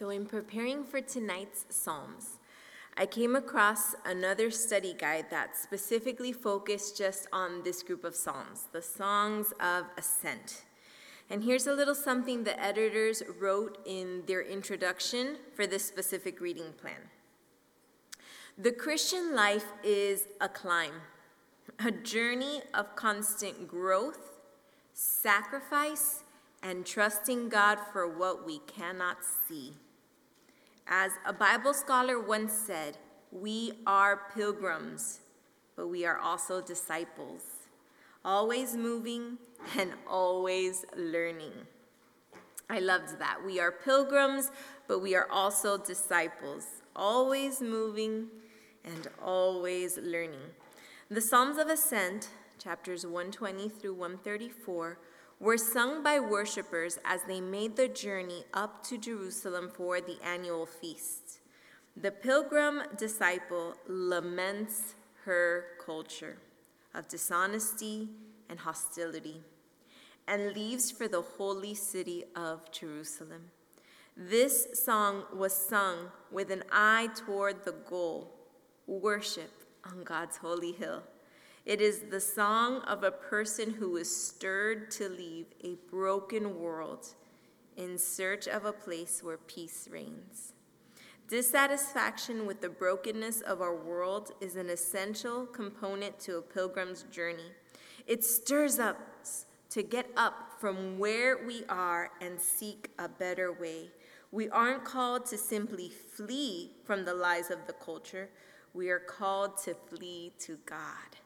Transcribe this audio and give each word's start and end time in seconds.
So, 0.00 0.08
in 0.08 0.24
preparing 0.24 0.84
for 0.84 1.02
tonight's 1.02 1.66
Psalms, 1.68 2.38
I 2.96 3.04
came 3.04 3.36
across 3.36 3.94
another 4.06 4.50
study 4.50 4.94
guide 4.98 5.26
that 5.28 5.58
specifically 5.58 6.32
focused 6.32 6.96
just 6.96 7.26
on 7.34 7.62
this 7.64 7.82
group 7.82 8.02
of 8.04 8.16
Psalms, 8.16 8.64
the 8.72 8.80
Songs 8.80 9.52
of 9.60 9.84
Ascent. 9.98 10.62
And 11.28 11.44
here's 11.44 11.66
a 11.66 11.74
little 11.74 11.94
something 11.94 12.44
the 12.44 12.58
editors 12.58 13.22
wrote 13.38 13.76
in 13.84 14.22
their 14.26 14.40
introduction 14.40 15.36
for 15.54 15.66
this 15.66 15.84
specific 15.84 16.40
reading 16.40 16.72
plan. 16.80 17.10
The 18.56 18.72
Christian 18.72 19.36
life 19.36 19.66
is 19.84 20.28
a 20.40 20.48
climb, 20.48 20.94
a 21.78 21.90
journey 21.90 22.62
of 22.72 22.96
constant 22.96 23.68
growth, 23.68 24.40
sacrifice, 24.94 26.22
and 26.62 26.86
trusting 26.86 27.50
God 27.50 27.78
for 27.92 28.08
what 28.08 28.46
we 28.46 28.60
cannot 28.60 29.18
see. 29.46 29.74
As 30.86 31.12
a 31.24 31.32
Bible 31.32 31.74
scholar 31.74 32.20
once 32.20 32.52
said, 32.52 32.98
we 33.32 33.72
are 33.86 34.22
pilgrims, 34.34 35.20
but 35.76 35.88
we 35.88 36.04
are 36.04 36.18
also 36.18 36.60
disciples, 36.60 37.42
always 38.24 38.76
moving 38.76 39.38
and 39.78 39.92
always 40.08 40.84
learning. 40.96 41.52
I 42.68 42.78
loved 42.80 43.18
that. 43.18 43.38
We 43.44 43.60
are 43.60 43.72
pilgrims, 43.72 44.50
but 44.88 45.00
we 45.00 45.14
are 45.14 45.28
also 45.30 45.76
disciples, 45.78 46.66
always 46.94 47.60
moving 47.60 48.28
and 48.84 49.08
always 49.22 49.98
learning. 49.98 50.54
The 51.10 51.20
Psalms 51.20 51.58
of 51.58 51.68
Ascent, 51.68 52.28
chapters 52.62 53.04
120 53.04 53.68
through 53.68 53.94
134, 53.94 54.98
were 55.40 55.56
sung 55.56 56.02
by 56.02 56.20
worshippers 56.20 56.98
as 57.02 57.22
they 57.22 57.40
made 57.40 57.74
the 57.74 57.88
journey 57.88 58.44
up 58.52 58.84
to 58.84 58.98
Jerusalem 58.98 59.70
for 59.74 59.98
the 60.00 60.18
annual 60.22 60.66
feast. 60.66 61.40
The 61.96 62.10
pilgrim 62.10 62.82
disciple 62.98 63.74
laments 63.88 64.94
her 65.24 65.64
culture 65.84 66.36
of 66.94 67.08
dishonesty 67.08 68.08
and 68.50 68.58
hostility 68.58 69.40
and 70.28 70.54
leaves 70.54 70.90
for 70.90 71.08
the 71.08 71.22
holy 71.22 71.74
city 71.74 72.24
of 72.36 72.70
Jerusalem. 72.70 73.50
This 74.16 74.66
song 74.84 75.24
was 75.34 75.54
sung 75.54 76.10
with 76.30 76.50
an 76.50 76.64
eye 76.70 77.08
toward 77.14 77.64
the 77.64 77.74
goal 77.88 78.30
worship 78.86 79.50
on 79.84 80.04
God's 80.04 80.36
holy 80.36 80.72
hill. 80.72 81.02
It 81.66 81.82
is 81.82 82.04
the 82.10 82.20
song 82.20 82.80
of 82.82 83.04
a 83.04 83.10
person 83.10 83.70
who 83.70 83.96
is 83.98 84.14
stirred 84.14 84.90
to 84.92 85.08
leave 85.10 85.46
a 85.62 85.76
broken 85.90 86.58
world 86.58 87.14
in 87.76 87.98
search 87.98 88.48
of 88.48 88.64
a 88.64 88.72
place 88.72 89.22
where 89.22 89.36
peace 89.36 89.86
reigns. 89.90 90.54
Dissatisfaction 91.28 92.46
with 92.46 92.62
the 92.62 92.70
brokenness 92.70 93.42
of 93.42 93.60
our 93.60 93.76
world 93.76 94.32
is 94.40 94.56
an 94.56 94.70
essential 94.70 95.46
component 95.46 96.18
to 96.20 96.38
a 96.38 96.42
pilgrim's 96.42 97.02
journey. 97.04 97.52
It 98.06 98.24
stirs 98.24 98.78
us 98.78 99.44
to 99.68 99.82
get 99.82 100.10
up 100.16 100.58
from 100.58 100.98
where 100.98 101.46
we 101.46 101.64
are 101.68 102.10
and 102.20 102.40
seek 102.40 102.88
a 102.98 103.08
better 103.08 103.52
way. 103.52 103.90
We 104.32 104.48
aren't 104.48 104.84
called 104.84 105.26
to 105.26 105.38
simply 105.38 105.90
flee 105.90 106.72
from 106.84 107.04
the 107.04 107.14
lies 107.14 107.50
of 107.50 107.66
the 107.66 107.74
culture, 107.74 108.30
we 108.72 108.88
are 108.88 108.98
called 108.98 109.58
to 109.64 109.74
flee 109.74 110.32
to 110.40 110.56
God. 110.64 111.16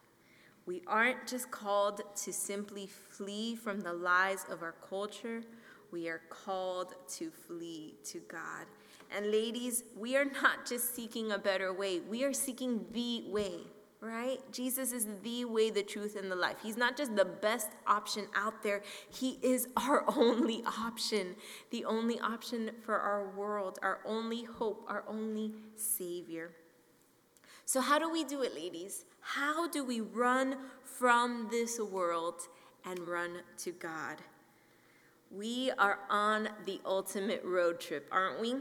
We 0.65 0.81
aren't 0.87 1.27
just 1.27 1.51
called 1.51 2.01
to 2.23 2.33
simply 2.33 2.87
flee 2.87 3.55
from 3.55 3.81
the 3.81 3.93
lies 3.93 4.45
of 4.49 4.63
our 4.63 4.75
culture, 4.89 5.43
we 5.91 6.09
are 6.09 6.21
called 6.29 6.95
to 7.17 7.29
flee 7.29 7.95
to 8.05 8.19
God. 8.27 8.65
And 9.15 9.31
ladies, 9.31 9.83
we 9.95 10.17
are 10.17 10.25
not 10.25 10.65
just 10.65 10.95
seeking 10.95 11.31
a 11.31 11.37
better 11.37 11.71
way, 11.71 11.99
we 11.99 12.23
are 12.23 12.33
seeking 12.33 12.83
the 12.91 13.25
way, 13.27 13.59
right? 14.01 14.39
Jesus 14.51 14.91
is 14.91 15.07
the 15.21 15.45
way, 15.45 15.69
the 15.69 15.83
truth, 15.83 16.15
and 16.15 16.31
the 16.31 16.35
life. 16.35 16.57
He's 16.63 16.77
not 16.77 16.97
just 16.97 17.15
the 17.15 17.25
best 17.25 17.69
option 17.85 18.25
out 18.35 18.63
there, 18.63 18.81
He 19.09 19.37
is 19.43 19.67
our 19.77 20.03
only 20.17 20.63
option, 20.65 21.35
the 21.69 21.85
only 21.85 22.19
option 22.19 22.71
for 22.83 22.97
our 22.97 23.29
world, 23.29 23.77
our 23.83 23.99
only 24.03 24.43
hope, 24.43 24.83
our 24.87 25.03
only 25.07 25.53
Savior. 25.75 26.51
So, 27.67 27.81
how 27.81 27.97
do 27.97 28.11
we 28.11 28.23
do 28.23 28.43
it, 28.43 28.53
ladies? 28.53 29.05
How 29.21 29.67
do 29.67 29.83
we 29.83 29.99
run 29.99 30.57
from 30.83 31.47
this 31.49 31.79
world 31.79 32.47
and 32.85 32.99
run 32.99 33.39
to 33.57 33.71
God? 33.71 34.17
We 35.31 35.71
are 35.79 35.97
on 36.07 36.49
the 36.67 36.79
ultimate 36.85 37.43
road 37.43 37.79
trip, 37.79 38.07
aren't 38.11 38.39
we? 38.39 38.57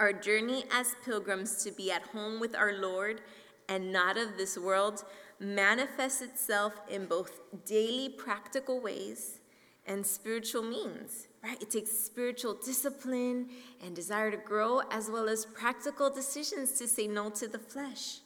Our 0.00 0.14
journey 0.14 0.64
as 0.72 0.96
pilgrims 1.04 1.62
to 1.64 1.70
be 1.70 1.92
at 1.92 2.02
home 2.02 2.40
with 2.40 2.56
our 2.56 2.72
Lord 2.72 3.20
and 3.68 3.92
not 3.92 4.16
of 4.16 4.38
this 4.38 4.56
world 4.56 5.04
manifests 5.38 6.22
itself 6.22 6.72
in 6.88 7.04
both 7.04 7.40
daily 7.66 8.08
practical 8.08 8.80
ways 8.80 9.40
and 9.86 10.04
spiritual 10.06 10.62
means, 10.62 11.28
right? 11.46 11.62
It 11.62 11.70
takes 11.70 11.92
spiritual 11.92 12.54
discipline 12.54 13.48
and 13.84 13.94
desire 13.94 14.30
to 14.30 14.36
grow, 14.36 14.80
as 14.90 15.10
well 15.10 15.28
as 15.28 15.46
practical 15.46 16.10
decisions 16.10 16.72
to 16.72 16.88
say 16.88 17.06
no 17.06 17.30
to 17.30 17.46
the 17.46 17.58
flesh. 17.58 18.18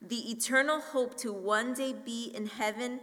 The 0.00 0.30
eternal 0.30 0.80
hope 0.80 1.16
to 1.18 1.32
one 1.32 1.74
day 1.74 1.92
be 1.92 2.30
in 2.34 2.46
heaven 2.46 3.00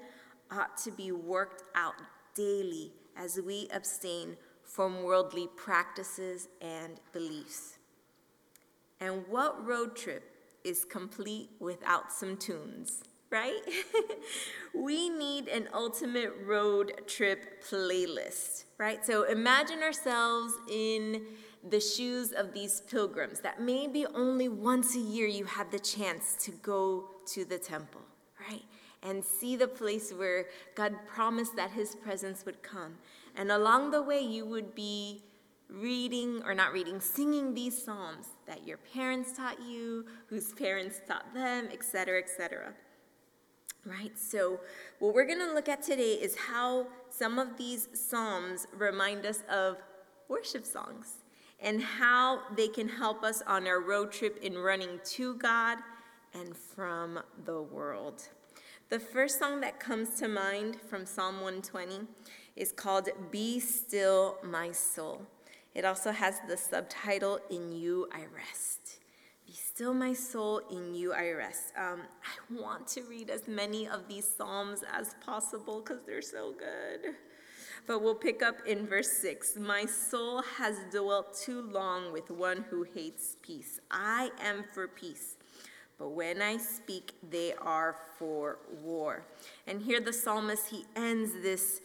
ought 0.51 0.77
to 0.77 0.91
be 0.91 1.11
worked 1.11 1.63
out 1.75 1.95
daily 2.35 2.93
as 3.17 3.39
we 3.45 3.67
abstain 3.73 4.37
from 4.63 5.03
worldly 5.03 5.49
practices 5.57 6.47
and 6.61 6.99
beliefs. 7.11 7.77
And 9.01 9.27
what 9.27 9.65
road 9.65 9.95
trip 9.95 10.23
is 10.63 10.85
complete 10.85 11.49
without 11.59 12.13
some 12.13 12.37
tunes, 12.37 13.03
right? 13.31 13.61
we 14.73 15.09
need 15.09 15.47
an 15.47 15.69
ultimate 15.73 16.33
road 16.45 17.01
trip 17.07 17.63
playlist, 17.63 18.65
right? 18.77 19.03
So 19.05 19.23
imagine 19.23 19.81
ourselves 19.81 20.53
in 20.69 21.23
the 21.67 21.79
shoes 21.79 22.33
of 22.33 22.53
these 22.53 22.81
pilgrims 22.81 23.39
that 23.39 23.61
maybe 23.61 24.05
only 24.13 24.49
once 24.49 24.95
a 24.95 24.99
year 24.99 25.27
you 25.27 25.45
had 25.45 25.71
the 25.71 25.79
chance 25.79 26.35
to 26.41 26.51
go 26.51 27.09
to 27.27 27.45
the 27.45 27.57
temple, 27.57 28.01
right? 28.49 28.63
And 29.03 29.23
see 29.23 29.55
the 29.55 29.67
place 29.67 30.11
where 30.11 30.47
God 30.75 30.93
promised 31.07 31.55
that 31.55 31.71
his 31.71 31.95
presence 31.95 32.45
would 32.45 32.61
come. 32.61 32.97
And 33.35 33.51
along 33.51 33.91
the 33.91 34.01
way, 34.01 34.19
you 34.19 34.45
would 34.45 34.75
be 34.75 35.23
reading 35.69 36.41
or 36.45 36.53
not 36.53 36.73
reading, 36.73 36.99
singing 36.99 37.53
these 37.53 37.81
psalms 37.81 38.27
that 38.45 38.67
your 38.67 38.77
parents 38.93 39.31
taught 39.31 39.61
you, 39.61 40.05
whose 40.27 40.51
parents 40.53 40.99
taught 41.07 41.33
them, 41.33 41.69
etc., 41.71 42.19
etc. 42.19 42.73
Right? 43.85 44.17
So, 44.17 44.59
what 44.99 45.15
we're 45.15 45.25
going 45.25 45.39
to 45.39 45.53
look 45.53 45.67
at 45.67 45.81
today 45.81 46.13
is 46.13 46.35
how 46.35 46.85
some 47.09 47.39
of 47.39 47.57
these 47.57 47.87
psalms 47.93 48.67
remind 48.77 49.25
us 49.25 49.43
of 49.49 49.77
worship 50.27 50.65
songs 50.65 51.15
and 51.59 51.81
how 51.81 52.41
they 52.55 52.67
can 52.67 52.87
help 52.87 53.23
us 53.23 53.41
on 53.47 53.67
our 53.67 53.81
road 53.81 54.11
trip 54.11 54.37
in 54.43 54.57
running 54.57 54.99
to 55.03 55.33
God 55.35 55.79
and 56.33 56.55
from 56.55 57.19
the 57.45 57.61
world. 57.61 58.29
The 58.89 58.99
first 58.99 59.39
song 59.39 59.61
that 59.61 59.79
comes 59.79 60.15
to 60.19 60.27
mind 60.27 60.77
from 60.79 61.05
Psalm 61.05 61.35
120 61.35 62.07
is 62.55 62.71
called 62.71 63.09
Be 63.31 63.59
Still 63.59 64.37
My 64.43 64.71
Soul. 64.71 65.25
It 65.73 65.85
also 65.85 66.11
has 66.11 66.35
the 66.47 66.57
subtitle, 66.57 67.39
In 67.49 67.71
You 67.71 68.09
I 68.11 68.25
Rest. 68.35 69.00
Be 69.51 69.57
still, 69.57 69.93
my 69.93 70.13
soul, 70.13 70.61
in 70.71 70.95
you 70.95 71.11
I 71.11 71.31
rest. 71.31 71.73
Um, 71.77 72.03
I 72.23 72.61
want 72.61 72.87
to 72.87 73.01
read 73.01 73.29
as 73.29 73.49
many 73.49 73.85
of 73.85 74.07
these 74.07 74.25
Psalms 74.25 74.81
as 74.93 75.13
possible 75.25 75.81
because 75.81 76.05
they're 76.07 76.21
so 76.21 76.53
good. 76.57 77.15
But 77.85 78.01
we'll 78.01 78.15
pick 78.15 78.41
up 78.41 78.65
in 78.65 78.87
verse 78.87 79.11
6. 79.11 79.57
My 79.57 79.85
soul 79.85 80.41
has 80.57 80.77
dwelt 80.89 81.37
too 81.37 81.63
long 81.63 82.13
with 82.13 82.31
one 82.31 82.63
who 82.69 82.83
hates 82.83 83.35
peace. 83.41 83.81
I 83.91 84.31
am 84.41 84.63
for 84.73 84.87
peace. 84.87 85.35
But 85.99 86.11
when 86.11 86.41
I 86.41 86.55
speak, 86.55 87.11
they 87.29 87.51
are 87.55 87.97
for 88.17 88.59
war. 88.81 89.25
And 89.67 89.81
here 89.81 89.99
the 89.99 90.13
psalmist, 90.13 90.69
he 90.69 90.85
ends 90.95 91.33
this, 91.43 91.81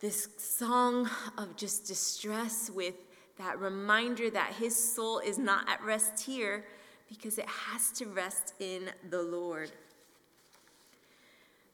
this 0.00 0.30
song 0.36 1.08
of 1.38 1.54
just 1.54 1.86
distress 1.86 2.72
with 2.74 2.96
that 3.38 3.60
reminder 3.60 4.30
that 4.30 4.54
his 4.54 4.74
soul 4.74 5.20
is 5.20 5.38
not 5.38 5.68
at 5.68 5.80
rest 5.84 6.20
here 6.20 6.64
because 7.08 7.38
it 7.38 7.48
has 7.48 7.90
to 7.92 8.06
rest 8.06 8.54
in 8.60 8.90
the 9.10 9.22
Lord. 9.22 9.72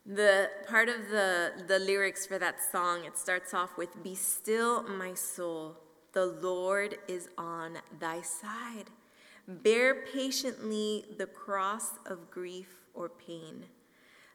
The 0.07 0.51
part 0.69 0.89
of 0.89 1.09
the, 1.11 1.53
the 1.69 1.79
lyrics 1.79 2.27
for 2.27 2.39
that 2.39 2.57
song, 2.73 3.05
it 3.05 3.17
starts 3.19 3.55
off 3.55 3.77
with 3.77 4.03
Be 4.03 4.15
still, 4.15 4.83
my 4.83 5.15
soul, 5.15 5.77
the 6.13 6.27
Lord 6.27 6.97
is 7.07 7.29
on 7.39 7.79
thy 8.01 8.21
side. 8.23 8.87
Bear 9.47 10.07
patiently 10.13 11.05
the 11.19 11.27
cross 11.27 11.93
of 12.07 12.31
grief 12.31 12.69
or 12.95 13.09
pain. 13.09 13.65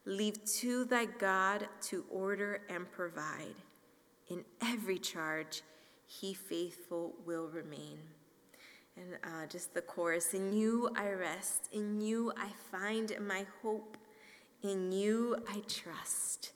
Leave 0.06 0.44
to 0.46 0.86
thy 0.86 1.06
God 1.06 1.68
to 1.84 2.06
order 2.10 2.62
and 2.70 2.90
provide. 2.92 3.56
In 4.30 4.44
every 4.62 5.00
charge, 5.00 5.62
he 6.06 6.34
faithful 6.34 7.14
will 7.26 7.48
remain. 7.48 7.98
And 8.98 9.18
uh, 9.24 9.46
just 9.48 9.74
the 9.74 9.82
chorus 9.82 10.34
In 10.34 10.54
you 10.54 10.90
I 10.96 11.10
rest, 11.10 11.68
in 11.72 12.00
you 12.00 12.32
I 12.38 12.50
find 12.72 13.12
my 13.20 13.46
hope, 13.62 13.98
in 14.64 14.92
you 14.92 15.38
I 15.50 15.62
trust. 15.68 16.52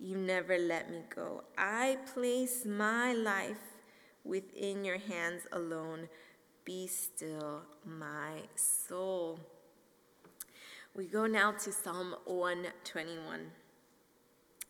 You 0.00 0.16
never 0.16 0.58
let 0.58 0.90
me 0.90 1.02
go. 1.14 1.44
I 1.56 1.98
place 2.12 2.64
my 2.64 3.12
life 3.12 3.76
within 4.24 4.84
your 4.84 4.98
hands 4.98 5.42
alone. 5.52 6.08
Be 6.64 6.86
still, 6.86 7.62
my 7.84 8.40
soul. 8.56 9.38
We 10.94 11.06
go 11.06 11.26
now 11.26 11.52
to 11.52 11.72
Psalm 11.72 12.16
121. 12.24 13.50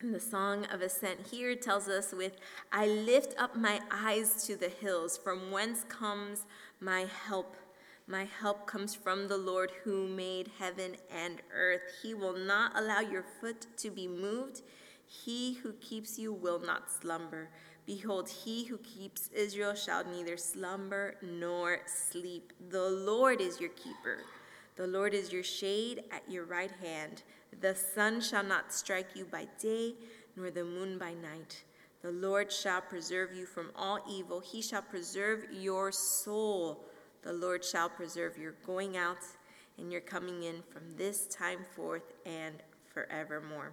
And 0.01 0.13
the 0.13 0.19
Song 0.19 0.65
of 0.65 0.81
Ascent 0.81 1.27
here 1.31 1.55
tells 1.55 1.87
us 1.87 2.13
with, 2.13 2.33
I 2.71 2.87
lift 2.87 3.35
up 3.39 3.55
my 3.55 3.79
eyes 3.89 4.45
to 4.47 4.55
the 4.55 4.69
hills, 4.69 5.17
from 5.17 5.49
whence 5.49 5.85
comes 5.87 6.45
my 6.83 7.07
help. 7.27 7.55
My 8.07 8.25
help 8.25 8.67
comes 8.67 8.93
from 8.93 9.27
the 9.27 9.37
Lord 9.37 9.71
who 9.83 10.07
made 10.07 10.51
heaven 10.59 10.97
and 11.09 11.41
earth. 11.53 11.81
He 12.01 12.13
will 12.13 12.35
not 12.35 12.77
allow 12.77 12.99
your 12.99 13.23
foot 13.39 13.65
to 13.77 13.89
be 13.89 14.07
moved. 14.07 14.61
He 15.07 15.53
who 15.53 15.73
keeps 15.73 16.19
you 16.19 16.33
will 16.33 16.59
not 16.59 16.91
slumber. 16.91 17.49
Behold, 17.85 18.29
he 18.29 18.65
who 18.65 18.77
keeps 18.79 19.29
Israel 19.33 19.73
shall 19.73 20.03
neither 20.05 20.35
slumber 20.35 21.15
nor 21.21 21.79
sleep. 21.85 22.51
The 22.69 22.89
Lord 22.89 23.39
is 23.39 23.59
your 23.59 23.71
keeper. 23.71 24.19
The 24.75 24.87
Lord 24.87 25.13
is 25.13 25.31
your 25.31 25.43
shade 25.43 26.03
at 26.11 26.29
your 26.29 26.45
right 26.45 26.71
hand. 26.81 27.23
The 27.61 27.75
sun 27.75 28.19
shall 28.19 28.43
not 28.43 28.73
strike 28.73 29.15
you 29.15 29.25
by 29.25 29.47
day, 29.61 29.93
nor 30.35 30.49
the 30.49 30.65
moon 30.65 30.97
by 30.97 31.13
night. 31.13 31.63
The 32.03 32.11
Lord 32.11 32.51
shall 32.51 32.81
preserve 32.81 33.33
you 33.33 33.45
from 33.45 33.71
all 33.77 33.99
evil. 34.11 34.41
He 34.41 34.61
shall 34.61 34.81
preserve 34.81 35.45
your 35.53 35.89
soul. 35.93 36.83
The 37.21 37.31
Lord 37.31 37.63
shall 37.63 37.87
preserve 37.87 38.37
your 38.37 38.55
going 38.65 38.97
out 38.97 39.19
and 39.77 39.89
your 39.89 40.01
coming 40.01 40.43
in 40.43 40.63
from 40.69 40.81
this 40.97 41.25
time 41.27 41.59
forth 41.77 42.11
and 42.25 42.55
forevermore. 42.93 43.71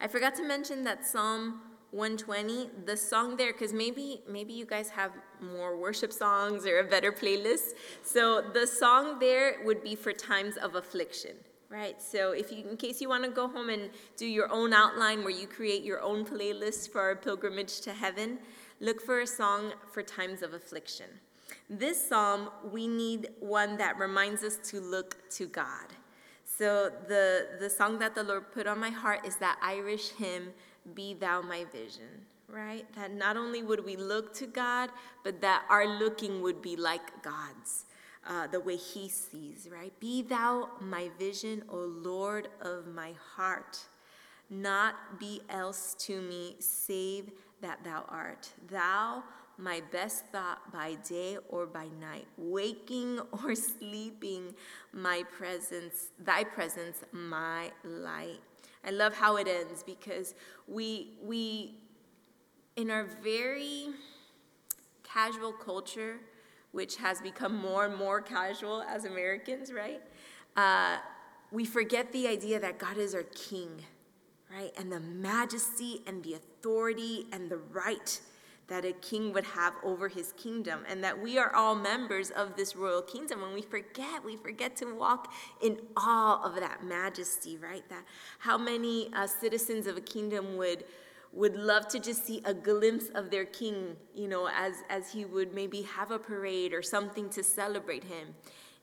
I 0.00 0.06
forgot 0.06 0.36
to 0.36 0.44
mention 0.44 0.84
that 0.84 1.04
Psalm 1.04 1.60
120, 1.90 2.70
the 2.84 2.96
song 2.96 3.36
there, 3.36 3.52
because 3.52 3.72
maybe 3.72 4.22
maybe 4.28 4.52
you 4.52 4.64
guys 4.64 4.88
have 4.90 5.10
more 5.40 5.76
worship 5.76 6.12
songs 6.12 6.66
or 6.66 6.78
a 6.78 6.84
better 6.84 7.10
playlist. 7.10 7.72
So 8.02 8.42
the 8.52 8.64
song 8.64 9.18
there 9.18 9.56
would 9.64 9.82
be 9.82 9.96
for 9.96 10.12
times 10.12 10.56
of 10.56 10.76
affliction 10.76 11.36
right? 11.68 12.00
So 12.00 12.32
if 12.32 12.52
you, 12.52 12.64
in 12.68 12.76
case 12.76 13.00
you 13.00 13.08
want 13.08 13.24
to 13.24 13.30
go 13.30 13.48
home 13.48 13.68
and 13.68 13.90
do 14.16 14.26
your 14.26 14.50
own 14.50 14.72
outline 14.72 15.22
where 15.22 15.30
you 15.30 15.46
create 15.46 15.82
your 15.82 16.00
own 16.00 16.24
playlist 16.24 16.90
for 16.90 17.00
our 17.00 17.16
pilgrimage 17.16 17.80
to 17.80 17.92
heaven, 17.92 18.38
look 18.80 19.00
for 19.00 19.20
a 19.20 19.26
song 19.26 19.72
for 19.92 20.02
times 20.02 20.42
of 20.42 20.54
affliction. 20.54 21.06
This 21.68 22.08
psalm, 22.08 22.50
we 22.72 22.86
need 22.86 23.28
one 23.40 23.76
that 23.78 23.98
reminds 23.98 24.42
us 24.42 24.56
to 24.70 24.80
look 24.80 25.16
to 25.30 25.46
God. 25.46 25.86
So 26.44 26.90
the, 27.08 27.48
the 27.58 27.68
song 27.68 27.98
that 27.98 28.14
the 28.14 28.22
Lord 28.22 28.52
put 28.52 28.66
on 28.66 28.78
my 28.78 28.90
heart 28.90 29.26
is 29.26 29.36
that 29.36 29.58
Irish 29.60 30.10
hymn, 30.10 30.50
Be 30.94 31.14
Thou 31.14 31.42
My 31.42 31.64
Vision, 31.72 32.24
right? 32.48 32.86
That 32.94 33.12
not 33.12 33.36
only 33.36 33.62
would 33.62 33.84
we 33.84 33.96
look 33.96 34.32
to 34.34 34.46
God, 34.46 34.90
but 35.24 35.40
that 35.40 35.64
our 35.68 35.86
looking 35.86 36.40
would 36.42 36.62
be 36.62 36.76
like 36.76 37.22
God's 37.22 37.86
uh, 38.28 38.46
the 38.46 38.60
way 38.60 38.76
he 38.76 39.08
sees, 39.08 39.68
right? 39.70 39.92
Be 40.00 40.22
thou 40.22 40.70
my 40.80 41.10
vision, 41.18 41.62
O 41.68 41.76
Lord 41.76 42.48
of 42.60 42.86
my 42.86 43.12
heart. 43.34 43.78
Not 44.50 45.18
be 45.18 45.40
else 45.48 45.94
to 46.00 46.20
me 46.20 46.56
save 46.60 47.30
that 47.60 47.82
thou 47.84 48.04
art. 48.08 48.48
Thou, 48.70 49.22
my 49.58 49.82
best 49.90 50.26
thought 50.26 50.72
by 50.72 50.94
day 51.08 51.38
or 51.48 51.66
by 51.66 51.88
night, 52.00 52.26
waking 52.36 53.20
or 53.44 53.54
sleeping, 53.54 54.54
my 54.92 55.22
presence, 55.36 56.08
thy 56.18 56.44
presence, 56.44 57.02
my 57.12 57.70
light. 57.84 58.40
I 58.84 58.90
love 58.90 59.14
how 59.14 59.36
it 59.36 59.48
ends 59.48 59.82
because 59.82 60.34
we, 60.68 61.14
we, 61.22 61.74
in 62.76 62.90
our 62.90 63.04
very 63.22 63.88
casual 65.02 65.52
culture, 65.52 66.18
which 66.76 66.96
has 66.96 67.22
become 67.22 67.56
more 67.56 67.86
and 67.86 67.96
more 67.96 68.20
casual 68.20 68.82
as 68.82 69.06
Americans, 69.06 69.72
right? 69.72 70.02
Uh, 70.56 70.98
we 71.50 71.64
forget 71.64 72.12
the 72.12 72.28
idea 72.28 72.60
that 72.60 72.78
God 72.78 72.98
is 72.98 73.14
our 73.14 73.22
king, 73.22 73.70
right? 74.54 74.70
And 74.78 74.92
the 74.92 75.00
majesty 75.00 76.02
and 76.06 76.22
the 76.22 76.34
authority 76.34 77.28
and 77.32 77.50
the 77.50 77.56
right 77.56 78.20
that 78.68 78.84
a 78.84 78.92
king 78.92 79.32
would 79.32 79.44
have 79.44 79.72
over 79.82 80.08
his 80.08 80.32
kingdom, 80.32 80.80
and 80.88 81.02
that 81.02 81.18
we 81.18 81.38
are 81.38 81.54
all 81.54 81.74
members 81.74 82.30
of 82.30 82.56
this 82.56 82.76
royal 82.76 83.00
kingdom. 83.00 83.40
When 83.40 83.54
we 83.54 83.62
forget, 83.62 84.22
we 84.22 84.36
forget 84.36 84.76
to 84.76 84.92
walk 84.94 85.32
in 85.62 85.78
awe 85.96 86.42
of 86.42 86.56
that 86.56 86.84
majesty, 86.84 87.56
right? 87.56 87.88
That 87.88 88.04
how 88.40 88.58
many 88.58 89.08
uh, 89.14 89.28
citizens 89.28 89.86
of 89.86 89.96
a 89.96 90.00
kingdom 90.00 90.56
would 90.58 90.84
would 91.32 91.56
love 91.56 91.88
to 91.88 91.98
just 91.98 92.26
see 92.26 92.40
a 92.44 92.54
glimpse 92.54 93.08
of 93.14 93.30
their 93.30 93.44
king, 93.44 93.96
you 94.14 94.28
know, 94.28 94.48
as, 94.48 94.74
as 94.88 95.12
he 95.12 95.24
would 95.24 95.54
maybe 95.54 95.82
have 95.82 96.10
a 96.10 96.18
parade 96.18 96.72
or 96.72 96.82
something 96.82 97.28
to 97.30 97.42
celebrate 97.42 98.04
him. 98.04 98.34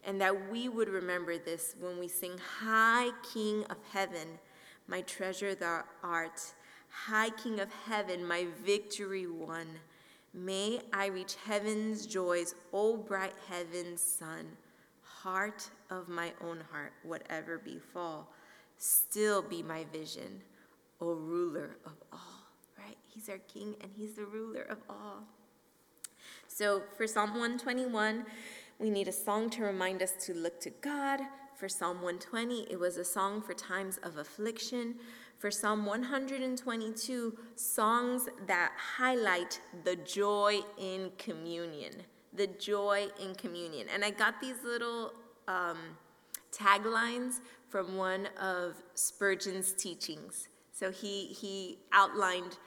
And 0.05 0.19
that 0.21 0.51
we 0.51 0.69
would 0.69 0.89
remember 0.89 1.37
this 1.37 1.75
when 1.79 1.97
we 1.97 2.07
sing, 2.07 2.37
High 2.59 3.09
King 3.33 3.63
of 3.69 3.77
Heaven, 3.91 4.27
my 4.87 5.01
treasure 5.01 5.55
thou 5.55 5.83
art. 6.03 6.41
High 6.89 7.29
King 7.31 7.59
of 7.59 7.71
Heaven, 7.87 8.25
my 8.25 8.45
victory 8.63 9.27
won. 9.27 9.67
May 10.33 10.81
I 10.91 11.07
reach 11.07 11.35
heaven's 11.45 12.05
joys, 12.05 12.55
O 12.73 12.97
bright 12.97 13.33
heaven's 13.49 14.01
sun. 14.01 14.45
Heart 15.03 15.69
of 15.89 16.09
my 16.09 16.33
own 16.43 16.61
heart, 16.71 16.91
whatever 17.03 17.57
befall, 17.57 18.27
still 18.77 19.41
be 19.41 19.63
my 19.63 19.85
vision, 19.93 20.41
O 21.03 21.15
ruler 21.15 21.75
of 21.85 22.01
all, 22.13 22.47
right? 22.77 22.95
He's 23.05 23.27
our 23.27 23.39
King 23.39 23.75
and 23.81 23.91
He's 23.93 24.13
the 24.13 24.23
ruler 24.23 24.61
of 24.61 24.77
all. 24.89 25.27
So 26.47 26.83
for 26.95 27.07
Psalm 27.07 27.31
121, 27.31 28.25
we 28.79 28.89
need 28.89 29.09
a 29.09 29.11
song 29.11 29.49
to 29.49 29.63
remind 29.63 30.01
us 30.01 30.13
to 30.25 30.33
look 30.33 30.61
to 30.61 30.69
God. 30.69 31.19
For 31.57 31.67
Psalm 31.67 31.97
120, 31.97 32.67
it 32.71 32.79
was 32.79 32.95
a 32.95 33.03
song 33.03 33.41
for 33.41 33.53
times 33.53 33.99
of 34.01 34.17
affliction. 34.17 34.95
For 35.39 35.51
Psalm 35.51 35.85
122, 35.85 37.37
songs 37.55 38.29
that 38.47 38.71
highlight 38.97 39.59
the 39.83 39.97
joy 39.97 40.61
in 40.77 41.11
communion. 41.17 41.91
The 42.31 42.47
joy 42.47 43.07
in 43.21 43.35
communion. 43.35 43.87
And 43.93 44.05
I 44.05 44.11
got 44.11 44.39
these 44.39 44.63
little 44.63 45.11
um, 45.49 45.77
taglines 46.53 47.41
from 47.67 47.97
one 47.97 48.29
of 48.39 48.75
Spurgeon's 48.93 49.73
teachings. 49.73 50.47
So 50.73 50.91
he, 50.91 51.27
he 51.27 51.77
outlined 51.91 52.57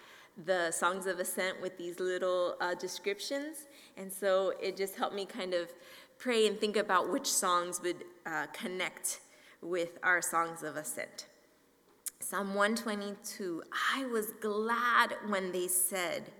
the 0.45 0.71
songs 0.71 1.07
of 1.07 1.19
ascent 1.19 1.61
with 1.61 1.77
these 1.77 1.99
little 1.99 2.57
uh, 2.61 2.75
descriptions. 2.75 3.67
And 3.97 4.13
so 4.13 4.53
it 4.63 4.77
just 4.77 4.97
helped 4.97 5.15
me 5.15 5.27
kind 5.27 5.55
of 5.55 5.73
pray 6.19 6.47
and 6.47 6.59
think 6.59 6.77
about 6.77 7.11
which 7.11 7.27
songs 7.27 7.81
would 7.83 8.05
uh, 8.25 8.47
connect 8.53 9.21
with 9.61 9.99
our 10.03 10.23
songs 10.23 10.63
of 10.63 10.77
ascent. 10.77 11.27
Psalm 12.21 12.55
122 12.55 13.63
I 13.95 14.07
was 14.07 14.33
glad 14.41 15.17
when 15.29 15.53
they 15.53 15.69
said, 15.69 16.31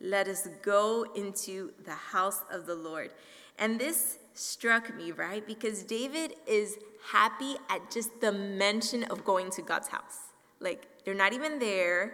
Let 0.00 0.28
us 0.28 0.48
go 0.62 1.06
into 1.16 1.72
the 1.84 1.92
house 1.94 2.42
of 2.50 2.66
the 2.66 2.74
Lord. 2.74 3.10
And 3.58 3.78
this 3.78 4.18
struck 4.34 4.94
me, 4.96 5.12
right? 5.12 5.46
Because 5.46 5.82
David 5.82 6.34
is 6.46 6.76
happy 7.12 7.56
at 7.68 7.90
just 7.90 8.20
the 8.20 8.32
mention 8.32 9.04
of 9.04 9.24
going 9.24 9.50
to 9.52 9.62
God's 9.62 9.88
house. 9.88 10.18
Like, 10.60 10.86
they're 11.04 11.14
not 11.14 11.32
even 11.32 11.58
there, 11.58 12.12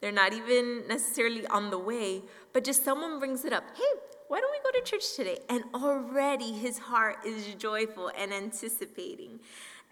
they're 0.00 0.12
not 0.12 0.32
even 0.32 0.86
necessarily 0.88 1.46
on 1.46 1.70
the 1.70 1.78
way, 1.78 2.22
but 2.52 2.64
just 2.64 2.84
someone 2.84 3.18
brings 3.18 3.44
it 3.44 3.52
up. 3.52 3.64
Hey, 3.74 3.82
why 4.28 4.40
don't 4.40 4.50
we 4.50 4.58
go 4.72 4.78
to 4.78 4.84
church 4.84 5.14
today? 5.14 5.38
And 5.48 5.64
already 5.74 6.52
his 6.52 6.78
heart 6.78 7.18
is 7.24 7.54
joyful 7.54 8.10
and 8.18 8.32
anticipating. 8.32 9.40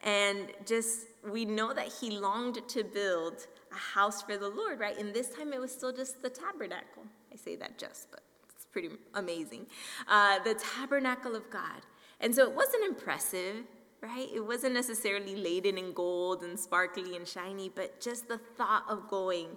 And 0.02 0.48
just, 0.66 1.06
we 1.26 1.44
know 1.44 1.72
that 1.72 1.90
he 2.00 2.10
longed 2.10 2.60
to 2.68 2.84
build 2.84 3.46
a 3.72 3.76
house 3.76 4.22
for 4.22 4.36
the 4.36 4.48
Lord, 4.48 4.78
right? 4.78 4.98
And 4.98 5.14
this 5.14 5.30
time 5.30 5.52
it 5.52 5.60
was 5.60 5.72
still 5.72 5.92
just 5.92 6.22
the 6.22 6.28
tabernacle. 6.28 7.04
I 7.32 7.36
say 7.36 7.56
that 7.56 7.78
just, 7.78 8.10
but 8.10 8.20
it's 8.54 8.66
pretty 8.66 8.90
amazing. 9.14 9.66
Uh, 10.06 10.40
the 10.40 10.54
tabernacle 10.54 11.34
of 11.34 11.48
God. 11.50 11.80
And 12.20 12.34
so 12.34 12.42
it 12.42 12.52
wasn't 12.52 12.84
impressive 12.84 13.64
right? 14.04 14.28
It 14.32 14.44
wasn't 14.46 14.75
necessarily 14.75 15.34
laden 15.34 15.78
in 15.78 15.92
gold 15.92 16.42
and 16.42 16.58
sparkly 16.58 17.16
and 17.16 17.26
shiny, 17.26 17.70
but 17.75 18.00
just 18.00 18.28
the 18.28 18.38
thought 18.38 18.84
of 18.88 19.08
going 19.08 19.49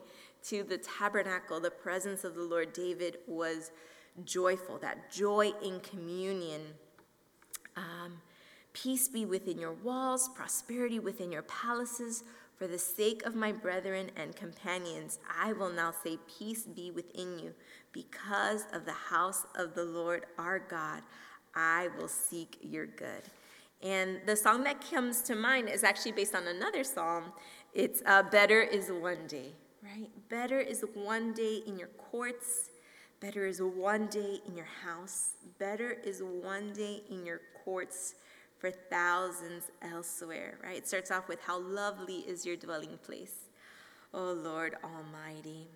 to 0.46 0.64
the 0.64 0.78
tabernacle, 0.78 1.60
the 1.60 1.72
presence 1.72 2.24
of 2.24 2.36
the 2.36 2.44
Lord, 2.44 2.72
David 2.72 3.18
was 3.28 3.72
joyful, 4.24 4.78
that 4.80 5.12
joy 5.12 5.52
in 5.64 5.82
communion. 5.82 6.62
Um, 7.76 8.22
Peace 8.74 9.08
be 9.08 9.26
within 9.26 9.58
your 9.58 9.74
walls, 9.74 10.30
prosperity 10.30 11.00
within 11.00 11.32
your 11.32 11.42
palaces. 11.42 12.24
For 12.58 12.68
the 12.68 12.78
sake 12.78 13.26
of 13.26 13.36
my 13.36 13.52
brethren 13.52 14.12
and 14.16 14.36
companions, 14.36 15.18
I 15.28 15.54
will 15.54 15.72
now 15.72 15.92
say, 16.04 16.20
Peace 16.40 16.64
be 16.64 16.92
within 16.92 17.40
you. 17.40 17.54
Because 17.92 18.66
of 18.74 18.86
the 18.86 18.92
house 18.92 19.48
of 19.56 19.74
the 19.74 19.84
Lord 19.84 20.28
our 20.38 20.60
God, 20.60 21.02
I 21.56 21.90
will 21.98 22.08
seek 22.08 22.60
your 22.62 22.86
good. 22.86 23.24
And 23.82 24.22
the 24.26 24.36
song 24.36 24.64
that 24.64 24.82
comes 24.90 25.22
to 25.24 25.36
mind 25.36 25.70
is 25.70 25.84
actually 25.84 26.14
based 26.14 26.34
on 26.34 26.48
another 26.48 26.84
psalm. 26.84 27.26
It's 27.74 28.02
uh, 28.06 28.24
Better 28.24 28.62
is 28.62 28.90
One 28.90 29.28
Day, 29.28 29.54
right? 29.84 30.10
Better 30.30 30.60
is 30.60 30.84
one 30.96 31.34
day 31.34 31.62
in 31.68 31.78
your 31.78 31.90
courts. 31.90 32.70
Better 33.20 33.46
is 33.46 33.62
one 33.62 34.08
day 34.08 34.40
in 34.48 34.56
your 34.56 34.68
house. 34.84 35.32
Better 35.60 35.98
is 36.04 36.22
one 36.22 36.74
day 36.74 37.04
in 37.10 37.26
your 37.26 37.42
courts 37.64 38.16
for 38.58 38.72
thousands 38.72 39.66
elsewhere, 39.82 40.58
right? 40.64 40.78
It 40.78 40.88
starts 40.88 41.12
off 41.12 41.28
with, 41.28 41.40
How 41.42 41.60
lovely 41.60 42.20
is 42.28 42.46
your 42.46 42.56
dwelling 42.56 42.98
place, 43.04 43.46
O 44.14 44.32
Lord 44.32 44.76
Almighty. 44.84 45.68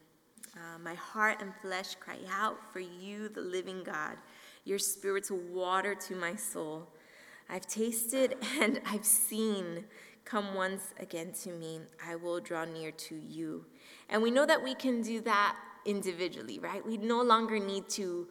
Uh, 0.55 0.79
my 0.83 0.95
heart 0.95 1.41
and 1.41 1.53
flesh 1.61 1.95
cry 1.95 2.17
out 2.29 2.57
for 2.73 2.79
you, 2.79 3.29
the 3.29 3.41
living 3.41 3.83
God. 3.83 4.17
Your 4.65 4.79
spirit's 4.79 5.31
water 5.31 5.95
to 5.95 6.15
my 6.15 6.35
soul. 6.35 6.87
I've 7.51 7.67
tasted 7.67 8.35
and 8.61 8.81
I've 8.85 9.05
seen. 9.05 9.85
Come 10.23 10.53
once 10.53 10.93
again 10.99 11.33
to 11.43 11.49
me. 11.49 11.81
I 12.07 12.15
will 12.15 12.39
draw 12.39 12.63
near 12.63 12.91
to 12.91 13.15
you. 13.15 13.65
And 14.09 14.21
we 14.21 14.31
know 14.31 14.45
that 14.45 14.63
we 14.63 14.75
can 14.75 15.01
do 15.01 15.19
that 15.21 15.55
individually, 15.85 16.59
right? 16.59 16.85
We 16.85 16.97
no 16.97 17.21
longer 17.21 17.59
need 17.59 17.89
to 17.89 18.27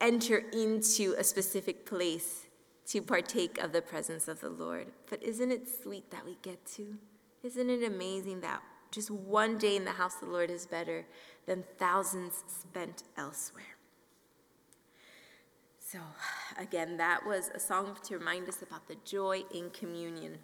enter 0.00 0.44
into 0.52 1.14
a 1.16 1.24
specific 1.24 1.86
place 1.86 2.46
to 2.88 3.02
partake 3.02 3.58
of 3.58 3.72
the 3.72 3.82
presence 3.82 4.28
of 4.28 4.40
the 4.40 4.50
Lord. 4.50 4.88
But 5.08 5.22
isn't 5.22 5.50
it 5.50 5.68
sweet 5.82 6.10
that 6.10 6.24
we 6.24 6.38
get 6.42 6.64
to? 6.76 6.96
Isn't 7.42 7.70
it 7.70 7.84
amazing 7.84 8.40
that 8.40 8.62
just 8.90 9.10
one 9.10 9.58
day 9.58 9.76
in 9.76 9.84
the 9.84 9.92
house 9.92 10.14
of 10.14 10.28
the 10.28 10.34
Lord 10.34 10.50
is 10.50 10.66
better 10.66 11.06
than 11.46 11.64
thousands 11.78 12.42
spent 12.48 13.04
elsewhere? 13.16 13.77
So, 15.90 16.00
again, 16.58 16.98
that 16.98 17.24
was 17.24 17.50
a 17.54 17.58
song 17.58 17.96
to 18.02 18.18
remind 18.18 18.46
us 18.46 18.60
about 18.60 18.86
the 18.88 18.96
joy 19.06 19.44
in 19.54 19.70
communion. 19.70 20.36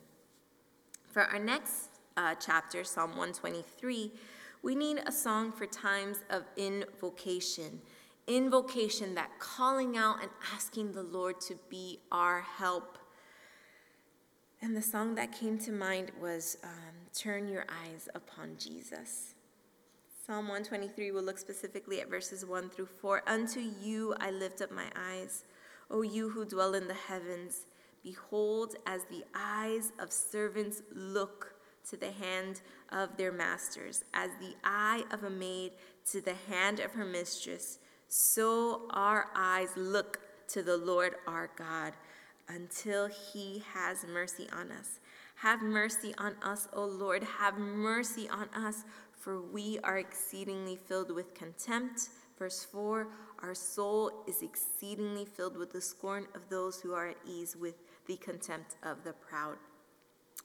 For 1.11 1.21
our 1.21 1.39
next 1.39 1.91
uh, 2.17 2.35
chapter, 2.41 2.83
Psalm 2.83 3.11
123, 3.11 4.11
we 4.63 4.75
need 4.75 5.03
a 5.05 5.13
song 5.13 5.53
for 5.53 5.67
times 5.67 6.25
of 6.31 6.45
invocation. 6.57 7.83
Invocation, 8.27 9.15
that 9.17 9.39
calling 9.39 9.99
out 9.99 10.23
and 10.23 10.31
asking 10.55 10.93
the 10.93 11.03
Lord 11.03 11.43
to 11.43 11.59
be 11.69 11.99
our 12.11 12.41
help. 12.41 12.97
And 14.63 14.75
the 14.75 14.81
song 14.81 15.15
that 15.17 15.31
came 15.31 15.59
to 15.59 15.73
mind 15.73 16.11
was 16.19 16.57
um, 16.65 16.95
Turn 17.15 17.49
Your 17.49 17.67
Eyes 17.85 18.09
Upon 18.15 18.57
Jesus. 18.57 19.34
Psalm 20.27 20.49
123 20.49 21.11
will 21.11 21.23
look 21.23 21.37
specifically 21.37 22.01
at 22.01 22.09
verses 22.09 22.47
1 22.47 22.71
through 22.71 22.87
4. 22.87 23.23
Unto 23.27 23.61
you 23.61 24.15
I 24.21 24.31
lift 24.31 24.63
up 24.63 24.73
my 24.73 24.87
eyes, 24.97 25.45
O 25.91 26.01
you 26.01 26.31
who 26.31 26.47
dwell 26.47 26.73
in 26.73 26.89
the 26.89 26.95
heavens. 26.95 27.67
Behold, 28.03 28.75
as 28.87 29.03
the 29.11 29.23
eyes 29.35 29.93
of 29.99 30.11
servants 30.11 30.81
look 30.95 31.53
to 31.91 31.99
the 31.99 32.11
hand 32.11 32.63
of 32.91 33.19
their 33.19 33.33
masters, 33.33 34.03
as 34.15 34.31
the 34.41 34.55
eye 34.65 35.05
of 35.11 35.25
a 35.25 35.31
maid 35.31 35.73
to 36.13 36.23
the 36.23 36.37
hand 36.49 36.81
of 36.81 36.93
her 36.93 37.05
mistress, 37.05 37.79
so 38.09 38.87
our 38.93 39.27
eyes 39.37 39.69
look 39.77 40.21
to 40.49 40.63
the 40.63 40.79
Lord 40.79 41.17
our 41.27 41.51
God 41.55 41.93
until 42.49 43.09
he 43.09 43.63
has 43.75 44.07
mercy 44.07 44.49
on 44.51 44.73
us. 44.73 45.01
Have 45.37 45.63
mercy 45.63 46.15
on 46.17 46.37
us, 46.43 46.69
O 46.73 46.85
Lord, 46.85 47.23
have 47.23 47.59
mercy 47.59 48.29
on 48.29 48.49
us 48.55 48.85
for 49.25 49.41
we 49.41 49.79
are 49.83 49.97
exceedingly 49.97 50.77
filled 50.77 51.11
with 51.11 51.35
contempt. 51.35 52.11
Verse 52.39 52.63
4 52.71 53.09
Our 53.43 53.55
soul 53.55 54.23
is 54.29 54.43
exceedingly 54.43 55.25
filled 55.25 55.57
with 55.57 55.73
the 55.73 55.81
scorn 55.81 56.27
of 56.35 56.43
those 56.51 56.83
who 56.83 56.93
are 56.93 57.09
at 57.09 57.17
ease 57.27 57.57
with 57.57 57.77
the 58.07 58.17
contempt 58.19 58.77
of 58.83 59.03
the 59.03 59.15
proud. 59.15 59.57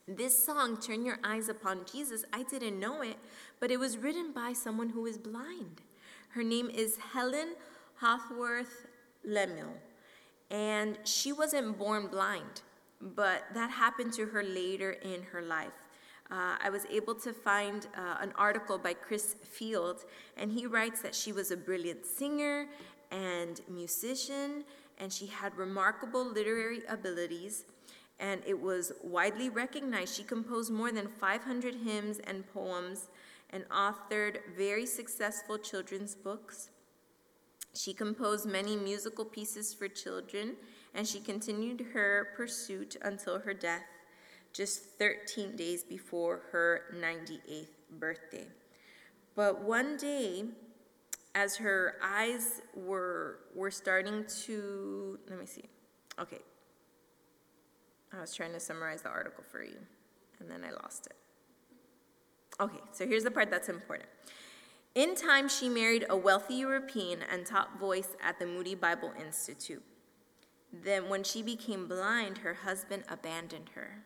This 0.08 0.46
song, 0.46 0.80
Turn 0.80 1.06
Your 1.06 1.20
Eyes 1.26 1.50
Upon 1.50 1.82
Jesus, 1.92 2.24
I 2.32 2.44
didn't 2.44 2.80
know 2.80 3.02
it, 3.02 3.18
but 3.60 3.70
it 3.70 3.82
was 3.82 3.98
written 3.98 4.32
by 4.32 4.54
someone 4.54 4.90
who 4.90 5.06
is 5.06 5.18
blind. 5.18 5.82
Her 6.30 6.44
name 6.44 6.70
is 6.70 6.98
Helen 7.12 7.56
Howarth 7.96 8.88
Lemmel, 9.28 9.74
and 10.50 10.98
she 11.04 11.34
wasn't 11.34 11.78
born 11.78 12.08
blind, 12.08 12.62
but 13.02 13.44
that 13.54 13.72
happened 13.72 14.14
to 14.14 14.28
her 14.28 14.42
later 14.42 14.92
in 14.92 15.24
her 15.34 15.42
life 15.42 15.74
uh, 16.32 16.58
I 16.64 16.70
was 16.70 16.86
able 16.92 17.16
to 17.16 17.34
find 17.34 17.88
uh, 17.98 18.18
an 18.22 18.34
article 18.36 18.78
by 18.78 18.94
Chris 18.94 19.36
Field, 19.44 20.06
and 20.38 20.52
he 20.52 20.68
writes 20.68 21.02
that 21.02 21.16
she 21.16 21.32
was 21.32 21.50
a 21.50 21.58
brilliant 21.58 22.06
singer 22.06 22.68
and 23.10 23.62
musician, 23.68 24.64
and 25.00 25.12
she 25.12 25.26
had 25.26 25.58
remarkable 25.58 26.24
literary 26.24 26.82
abilities, 26.88 27.66
and 28.20 28.42
it 28.46 28.60
was 28.60 28.92
widely 29.04 29.50
recognized. 29.50 30.16
She 30.16 30.24
composed 30.24 30.72
more 30.72 30.92
than 30.92 31.08
500 31.08 31.76
hymns 31.76 32.20
and 32.20 32.48
poems 32.54 33.10
and 33.50 33.68
authored 33.70 34.38
very 34.56 34.86
successful 34.86 35.58
children's 35.58 36.14
books. 36.14 36.70
She 37.74 37.94
composed 37.94 38.46
many 38.46 38.76
musical 38.76 39.26
pieces 39.26 39.74
for 39.74 39.88
children, 39.88 40.58
and 40.94 41.08
she 41.08 41.20
continued 41.20 41.88
her 41.94 42.30
pursuit 42.36 42.98
until 43.02 43.40
her 43.40 43.54
death 43.54 43.84
just 44.54 44.98
13 44.98 45.56
days 45.56 45.84
before 45.84 46.42
her 46.52 46.82
98th 46.96 47.68
birthday. 48.00 48.48
But 49.36 49.62
one 49.62 49.98
day, 49.98 50.46
as 51.36 51.56
her 51.58 51.96
eyes 52.04 52.62
were, 52.76 53.40
were 53.56 53.72
starting 53.72 54.26
to, 54.46 55.20
let 55.30 55.40
me 55.40 55.46
see. 55.46 55.66
Okay. 56.20 56.40
I 58.12 58.20
was 58.20 58.34
trying 58.34 58.54
to 58.54 58.60
summarize 58.60 59.04
the 59.04 59.10
article 59.10 59.44
for 59.50 59.64
you, 59.64 59.78
and 60.40 60.50
then 60.50 60.64
I 60.66 60.72
lost 60.72 61.08
it. 61.08 61.16
Okay, 62.60 62.80
so 62.92 63.08
here's 63.08 63.24
the 63.24 63.32
part 63.32 63.50
that's 63.52 63.70
important. 63.70 64.10
In 64.96 65.16
time, 65.16 65.48
she 65.48 65.70
married 65.70 66.06
a 66.10 66.18
wealthy 66.18 66.56
European 66.56 67.20
and 67.32 67.46
taught 67.46 67.80
voice 67.80 68.18
at 68.22 68.40
the 68.40 68.46
Moody 68.48 68.74
Bible 68.74 69.14
Institute. 69.24 69.84
Then, 70.74 71.08
when 71.08 71.24
she 71.24 71.44
became 71.44 71.88
blind, 71.88 72.40
her 72.40 72.56
husband 72.56 73.04
abandoned 73.08 73.70
her 73.76 74.04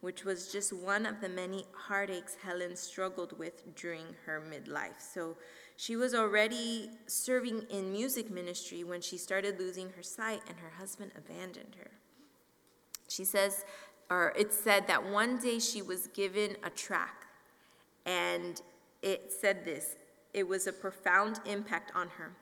which 0.00 0.24
was 0.24 0.52
just 0.52 0.72
one 0.72 1.06
of 1.06 1.20
the 1.20 1.28
many 1.28 1.66
heartaches 1.72 2.36
Helen 2.42 2.76
struggled 2.76 3.36
with 3.38 3.74
during 3.74 4.06
her 4.26 4.40
midlife. 4.40 5.00
So 5.00 5.36
she 5.76 5.96
was 5.96 6.14
already 6.14 6.90
serving 7.06 7.66
in 7.70 7.90
music 7.90 8.30
ministry 8.30 8.84
when 8.84 9.00
she 9.00 9.18
started 9.18 9.58
losing 9.58 9.90
her 9.90 10.02
sight 10.02 10.42
and 10.48 10.58
her 10.58 10.70
husband 10.78 11.12
abandoned 11.16 11.76
her. 11.78 11.90
She 13.08 13.24
says, 13.24 13.64
or 14.10 14.32
it 14.38 14.52
said 14.52 14.86
that 14.86 15.04
one 15.04 15.38
day 15.38 15.58
she 15.58 15.82
was 15.82 16.06
given 16.08 16.56
a 16.62 16.70
track 16.70 17.26
and 18.06 18.60
it 19.02 19.32
said 19.32 19.64
this 19.64 19.96
it 20.34 20.46
was 20.46 20.66
a 20.66 20.72
profound 20.72 21.40
impact 21.46 21.90
on 21.94 22.08
her. 22.18 22.32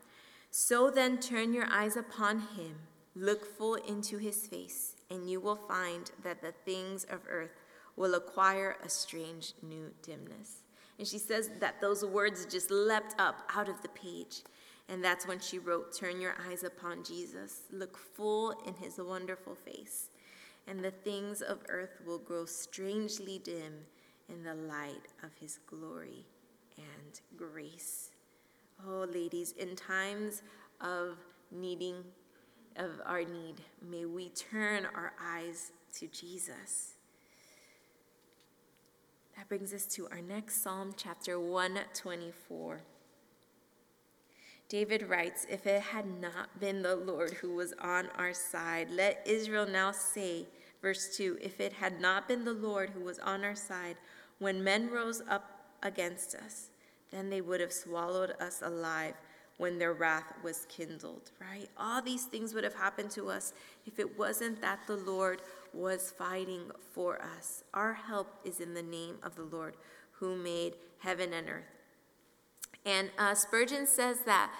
So 0.50 0.90
then 0.90 1.18
turn 1.18 1.54
your 1.54 1.66
eyes 1.70 1.96
upon 1.96 2.40
him, 2.40 2.76
look 3.14 3.46
full 3.46 3.74
into 3.74 4.18
his 4.18 4.46
face 4.46 4.95
and 5.10 5.28
you 5.28 5.40
will 5.40 5.56
find 5.56 6.10
that 6.22 6.42
the 6.42 6.52
things 6.64 7.04
of 7.04 7.20
earth 7.28 7.62
will 7.96 8.14
acquire 8.14 8.76
a 8.84 8.88
strange 8.88 9.54
new 9.62 9.90
dimness. 10.02 10.62
And 10.98 11.06
she 11.06 11.18
says 11.18 11.50
that 11.60 11.80
those 11.80 12.04
words 12.04 12.46
just 12.46 12.70
leapt 12.70 13.14
up 13.18 13.48
out 13.54 13.68
of 13.68 13.82
the 13.82 13.88
page. 13.88 14.42
And 14.88 15.02
that's 15.02 15.26
when 15.26 15.40
she 15.40 15.58
wrote, 15.58 15.96
Turn 15.96 16.20
your 16.20 16.34
eyes 16.48 16.62
upon 16.62 17.04
Jesus, 17.04 17.62
look 17.72 17.98
full 17.98 18.52
in 18.66 18.74
his 18.74 18.98
wonderful 18.98 19.54
face, 19.54 20.10
and 20.66 20.80
the 20.80 20.92
things 20.92 21.42
of 21.42 21.58
earth 21.68 22.00
will 22.06 22.18
grow 22.18 22.44
strangely 22.44 23.40
dim 23.42 23.74
in 24.28 24.44
the 24.44 24.54
light 24.54 25.08
of 25.22 25.30
his 25.40 25.58
glory 25.66 26.24
and 26.76 27.20
grace. 27.36 28.10
Oh, 28.86 29.06
ladies, 29.12 29.52
in 29.58 29.74
times 29.74 30.42
of 30.80 31.16
needing 31.50 32.04
of 32.76 33.00
our 33.04 33.24
need, 33.24 33.56
may 33.82 34.04
we 34.04 34.30
turn 34.30 34.86
our 34.94 35.12
eyes 35.22 35.72
to 35.94 36.06
Jesus. 36.08 36.94
That 39.36 39.48
brings 39.48 39.74
us 39.74 39.84
to 39.94 40.08
our 40.08 40.20
next 40.20 40.62
Psalm, 40.62 40.94
chapter 40.96 41.38
124. 41.38 42.80
David 44.68 45.02
writes, 45.08 45.46
If 45.48 45.66
it 45.66 45.82
had 45.82 46.20
not 46.20 46.58
been 46.58 46.82
the 46.82 46.96
Lord 46.96 47.34
who 47.34 47.54
was 47.54 47.72
on 47.80 48.08
our 48.16 48.32
side, 48.32 48.90
let 48.90 49.22
Israel 49.26 49.66
now 49.66 49.92
say, 49.92 50.46
verse 50.82 51.16
2 51.16 51.38
If 51.40 51.60
it 51.60 51.74
had 51.74 52.00
not 52.00 52.28
been 52.28 52.44
the 52.44 52.54
Lord 52.54 52.90
who 52.90 53.00
was 53.00 53.18
on 53.18 53.44
our 53.44 53.54
side, 53.54 53.96
when 54.38 54.64
men 54.64 54.90
rose 54.90 55.22
up 55.28 55.66
against 55.82 56.34
us, 56.34 56.70
then 57.10 57.30
they 57.30 57.40
would 57.40 57.60
have 57.60 57.72
swallowed 57.72 58.34
us 58.40 58.62
alive 58.62 59.14
when 59.58 59.78
their 59.78 59.94
wrath 59.94 60.32
was 60.42 60.66
kindled, 60.68 61.30
right? 61.40 61.68
All 61.78 62.02
these 62.02 62.24
things 62.24 62.52
would 62.52 62.64
have 62.64 62.74
happened 62.74 63.10
to 63.12 63.30
us 63.30 63.52
if 63.86 63.98
it 63.98 64.18
wasn't 64.18 64.60
that 64.60 64.80
the 64.86 64.96
Lord 64.96 65.40
was 65.72 66.12
fighting 66.16 66.70
for 66.92 67.20
us. 67.22 67.64
Our 67.72 67.94
help 67.94 68.28
is 68.44 68.60
in 68.60 68.74
the 68.74 68.82
name 68.82 69.16
of 69.22 69.34
the 69.34 69.44
Lord 69.44 69.76
who 70.12 70.36
made 70.36 70.74
heaven 70.98 71.32
and 71.32 71.48
earth. 71.48 71.64
And 72.84 73.10
uh, 73.18 73.34
Spurgeon 73.34 73.86
says 73.86 74.20
that 74.26 74.52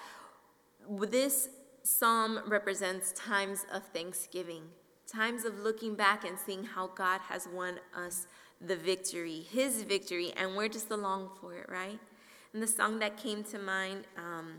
this 1.09 1.49
psalm 1.83 2.39
represents 2.47 3.13
times 3.13 3.65
of 3.71 3.83
thanksgiving, 3.93 4.63
times 5.05 5.45
of 5.45 5.59
looking 5.59 5.95
back 5.95 6.25
and 6.25 6.37
seeing 6.37 6.63
how 6.63 6.87
God 6.87 7.21
has 7.29 7.47
won 7.51 7.79
us 7.95 8.27
the 8.59 8.75
victory, 8.75 9.45
His 9.51 9.83
victory, 9.83 10.33
and 10.35 10.55
we're 10.55 10.67
just 10.67 10.89
along 10.89 11.29
for 11.39 11.53
it, 11.53 11.69
right? 11.69 11.99
And 12.53 12.61
the 12.61 12.67
song 12.67 12.99
that 12.99 13.17
came 13.17 13.43
to 13.45 13.59
mind 13.59 14.05
um, 14.17 14.55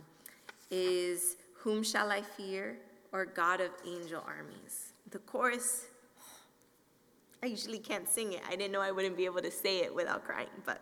is 0.70 1.36
Whom 1.54 1.82
Shall 1.82 2.10
I 2.10 2.22
Fear? 2.22 2.78
or 3.12 3.24
God 3.24 3.60
of 3.60 3.70
Angel 3.86 4.22
Armies. 4.26 4.92
The 5.10 5.18
chorus, 5.20 5.86
I 7.42 7.46
usually 7.46 7.78
can't 7.78 8.08
sing 8.08 8.32
it. 8.32 8.42
I 8.46 8.56
didn't 8.56 8.72
know 8.72 8.80
I 8.80 8.90
wouldn't 8.90 9.16
be 9.16 9.24
able 9.24 9.42
to 9.42 9.50
say 9.50 9.78
it 9.78 9.94
without 9.94 10.24
crying, 10.24 10.48
but 10.64 10.80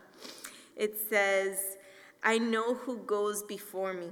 it 0.76 0.96
says, 1.08 1.76
I 2.22 2.38
know 2.38 2.74
who 2.74 2.98
goes 2.98 3.42
before 3.42 3.92
me, 3.92 4.08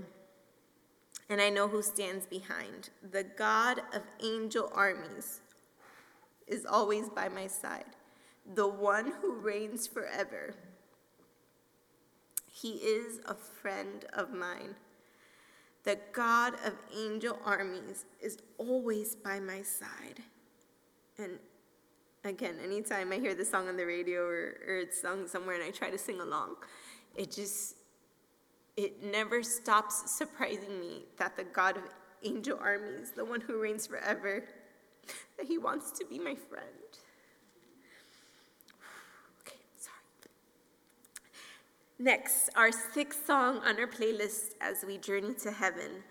and 1.28 1.40
I 1.40 1.50
know 1.50 1.68
who 1.68 1.82
stands 1.82 2.26
behind. 2.26 2.90
The 3.10 3.24
God 3.24 3.80
of 3.92 4.02
angel 4.22 4.70
armies 4.74 5.40
is 6.46 6.64
always 6.66 7.08
by 7.08 7.28
my 7.28 7.46
side, 7.46 7.96
the 8.54 8.68
one 8.68 9.12
who 9.20 9.34
reigns 9.34 9.86
forever. 9.86 10.54
He 12.50 12.72
is 12.74 13.20
a 13.26 13.34
friend 13.34 14.04
of 14.12 14.32
mine. 14.32 14.76
The 15.84 15.98
God 16.12 16.54
of 16.64 16.72
angel 16.96 17.38
armies 17.44 18.06
is 18.20 18.38
always 18.58 19.14
by 19.14 19.38
my 19.38 19.62
side. 19.62 20.22
And 21.18 21.38
again, 22.24 22.56
anytime 22.62 23.12
I 23.12 23.18
hear 23.18 23.34
the 23.34 23.44
song 23.44 23.68
on 23.68 23.76
the 23.76 23.84
radio 23.84 24.22
or, 24.22 24.56
or 24.66 24.78
it's 24.78 25.00
sung 25.00 25.28
somewhere 25.28 25.56
and 25.56 25.64
I 25.64 25.70
try 25.70 25.90
to 25.90 25.98
sing 25.98 26.20
along, 26.20 26.56
it 27.14 27.30
just, 27.30 27.76
it 28.76 29.02
never 29.02 29.42
stops 29.42 30.10
surprising 30.10 30.80
me 30.80 31.02
that 31.18 31.36
the 31.36 31.44
God 31.44 31.76
of 31.76 31.84
angel 32.24 32.58
armies, 32.60 33.12
the 33.14 33.24
one 33.24 33.42
who 33.42 33.60
reigns 33.60 33.86
forever, 33.86 34.44
that 35.36 35.46
he 35.46 35.58
wants 35.58 35.90
to 35.98 36.06
be 36.06 36.18
my 36.18 36.34
friend. 36.34 36.64
Okay, 39.42 39.58
sorry. 39.76 39.94
Next, 41.98 42.50
our 42.56 42.72
sixth 42.72 43.24
song 43.24 43.58
on 43.58 43.78
our 43.78 43.86
playlist 43.86 44.54
as 44.60 44.84
we 44.84 44.98
journey 44.98 45.32
to 45.42 45.52
heaven 45.52 46.02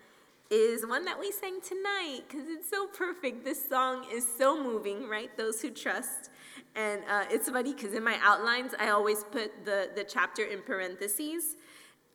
is 0.50 0.86
one 0.86 1.04
that 1.04 1.18
we 1.20 1.30
sang 1.30 1.60
tonight 1.60 2.22
because 2.26 2.46
it's 2.48 2.70
so 2.70 2.86
perfect. 2.86 3.44
This 3.44 3.68
song 3.68 4.06
is 4.10 4.26
so 4.38 4.62
moving, 4.62 5.08
right? 5.08 5.36
Those 5.36 5.60
who 5.60 5.70
trust. 5.70 6.30
And 6.74 7.02
uh, 7.10 7.24
it's 7.30 7.50
funny 7.50 7.74
because 7.74 7.92
in 7.92 8.02
my 8.02 8.18
outlines, 8.22 8.72
I 8.78 8.88
always 8.88 9.24
put 9.24 9.66
the, 9.66 9.90
the 9.94 10.04
chapter 10.04 10.44
in 10.44 10.62
parentheses. 10.62 11.56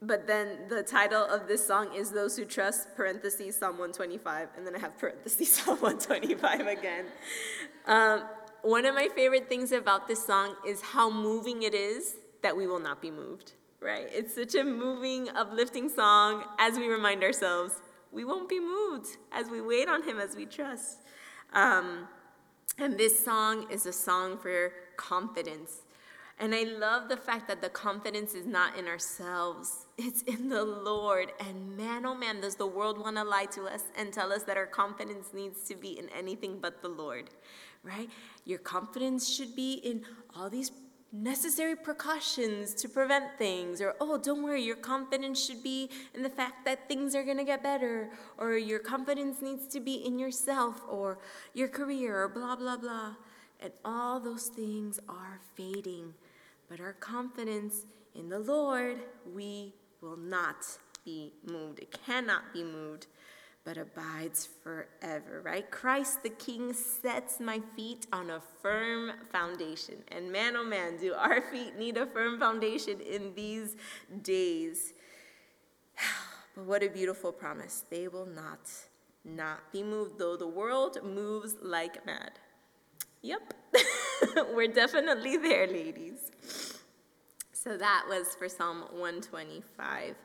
But 0.01 0.25
then 0.25 0.67
the 0.67 0.81
title 0.81 1.23
of 1.25 1.47
this 1.47 1.65
song 1.65 1.93
is 1.93 2.09
Those 2.09 2.37
Who 2.37 2.45
Trust, 2.45 2.95
parentheses, 2.95 3.57
Psalm 3.57 3.77
125. 3.77 4.49
And 4.57 4.65
then 4.65 4.75
I 4.75 4.79
have 4.79 4.97
parentheses, 4.97 5.51
Psalm 5.53 5.77
125 5.79 6.65
again. 6.65 7.05
Um, 7.85 8.23
one 8.63 8.85
of 8.85 8.95
my 8.95 9.09
favorite 9.09 9.47
things 9.47 9.71
about 9.71 10.07
this 10.07 10.25
song 10.25 10.55
is 10.65 10.81
how 10.81 11.11
moving 11.11 11.63
it 11.63 11.75
is 11.75 12.15
that 12.41 12.55
we 12.55 12.67
will 12.67 12.79
not 12.79 13.01
be 13.01 13.11
moved, 13.11 13.53
right? 13.81 14.07
It's 14.11 14.35
such 14.35 14.55
a 14.55 14.63
moving, 14.63 15.29
uplifting 15.29 15.89
song 15.89 16.43
as 16.57 16.77
we 16.77 16.87
remind 16.87 17.23
ourselves 17.23 17.73
we 18.11 18.25
won't 18.25 18.49
be 18.49 18.59
moved 18.59 19.17
as 19.31 19.49
we 19.49 19.61
wait 19.61 19.87
on 19.87 20.03
Him, 20.03 20.19
as 20.19 20.35
we 20.35 20.45
trust. 20.45 20.99
Um, 21.53 22.07
and 22.77 22.97
this 22.97 23.23
song 23.23 23.67
is 23.69 23.85
a 23.85 23.93
song 23.93 24.37
for 24.37 24.71
confidence. 24.97 25.81
And 26.41 26.55
I 26.55 26.63
love 26.63 27.09
the 27.09 27.17
fact 27.17 27.49
that 27.49 27.61
the 27.61 27.67
confidence 27.67 28.33
is 28.33 28.45
not 28.45 28.77
in 28.77 28.87
ourselves, 28.87 29.85
it's 29.97 30.21
in 30.23 30.47
the 30.47 30.63
Lord. 30.63 31.33
And 31.39 31.75
man, 31.75 32.05
oh 32.05 32.15
man, 32.15 32.39
does 32.39 32.55
the 32.55 32.65
world 32.65 32.97
want 32.97 33.17
to 33.17 33.23
lie 33.23 33.47
to 33.51 33.65
us 33.65 33.83
and 33.97 34.13
tell 34.13 34.31
us 34.31 34.43
that 34.43 34.55
our 34.55 34.65
confidence 34.65 35.33
needs 35.33 35.63
to 35.63 35.75
be 35.75 35.99
in 35.99 36.07
anything 36.17 36.59
but 36.61 36.81
the 36.81 36.87
Lord, 36.87 37.29
right? 37.83 38.09
Your 38.45 38.59
confidence 38.59 39.29
should 39.29 39.53
be 39.55 39.73
in 39.73 40.05
all 40.33 40.49
these 40.49 40.71
necessary 41.11 41.75
precautions 41.75 42.73
to 42.75 42.87
prevent 42.87 43.37
things, 43.37 43.81
or 43.81 43.95
oh, 43.99 44.17
don't 44.17 44.43
worry, 44.43 44.61
your 44.61 44.75
confidence 44.75 45.43
should 45.43 45.63
be 45.63 45.89
in 46.13 46.23
the 46.23 46.29
fact 46.29 46.65
that 46.65 46.87
things 46.87 47.15
are 47.15 47.23
going 47.23 47.37
to 47.37 47.43
get 47.43 47.63
better, 47.63 48.11
or 48.37 48.57
your 48.57 48.79
confidence 48.79 49.41
needs 49.41 49.67
to 49.67 49.79
be 49.79 49.95
in 49.95 50.19
yourself, 50.19 50.81
or 50.87 51.19
your 51.53 51.67
career, 51.67 52.23
or 52.23 52.29
blah, 52.29 52.55
blah, 52.55 52.77
blah. 52.77 53.15
And 53.61 53.73
all 53.83 54.19
those 54.19 54.47
things 54.47 54.99
are 55.09 55.39
fading. 55.55 56.13
But 56.69 56.79
our 56.79 56.93
confidence 56.93 57.85
in 58.15 58.29
the 58.29 58.39
Lord, 58.39 58.99
we 59.33 59.73
will 60.01 60.17
not 60.17 60.65
be 61.03 61.33
moved. 61.45 61.79
It 61.79 61.97
cannot 62.05 62.53
be 62.53 62.63
moved 62.63 63.07
but 63.65 63.77
abides 63.77 64.47
forever, 64.63 65.41
right? 65.43 65.69
Christ 65.69 66.23
the 66.23 66.29
King 66.29 66.73
sets 66.73 67.39
my 67.39 67.61
feet 67.75 68.07
on 68.11 68.29
a 68.29 68.41
firm 68.61 69.11
foundation. 69.31 69.95
And 70.09 70.31
man, 70.31 70.55
oh 70.55 70.63
man, 70.63 70.97
do 70.97 71.13
our 71.13 71.41
feet 71.51 71.77
need 71.77 71.97
a 71.97 72.05
firm 72.05 72.39
foundation 72.39 72.99
in 72.99 73.33
these 73.35 73.75
days. 74.21 74.93
But 76.55 76.65
what 76.65 76.83
a 76.83 76.89
beautiful 76.89 77.31
promise. 77.31 77.83
They 77.91 78.07
will 78.07 78.25
not 78.25 78.71
not 79.23 79.71
be 79.71 79.83
moved, 79.83 80.17
though 80.17 80.35
the 80.35 80.47
world 80.47 80.97
moves 81.03 81.55
like 81.61 82.03
mad. 82.07 82.31
Yep, 83.21 83.53
we're 84.55 84.67
definitely 84.67 85.37
there, 85.37 85.67
ladies. 85.67 86.31
So 87.53 87.77
that 87.77 88.05
was 88.07 88.33
for 88.35 88.47
Psalm 88.47 88.85
125 88.91 90.15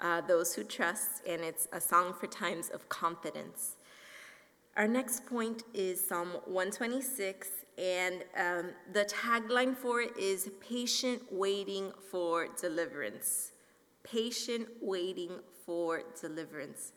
uh, 0.00 0.20
those 0.20 0.54
who 0.54 0.64
trust, 0.64 1.22
and 1.26 1.42
it's 1.42 1.68
a 1.72 1.80
song 1.80 2.14
for 2.14 2.26
times 2.26 2.68
of 2.70 2.88
confidence. 2.88 3.76
Our 4.76 4.88
next 4.88 5.26
point 5.26 5.64
is 5.74 6.06
Psalm 6.06 6.28
126, 6.46 7.48
and 7.76 8.24
um, 8.36 8.70
the 8.92 9.04
tagline 9.04 9.76
for 9.76 10.00
it 10.00 10.16
is 10.16 10.50
patient 10.60 11.22
waiting 11.30 11.92
for 12.10 12.48
deliverance. 12.58 13.52
Patient 14.02 14.68
waiting 14.80 15.32
for 15.66 16.02
deliverance. 16.20 16.92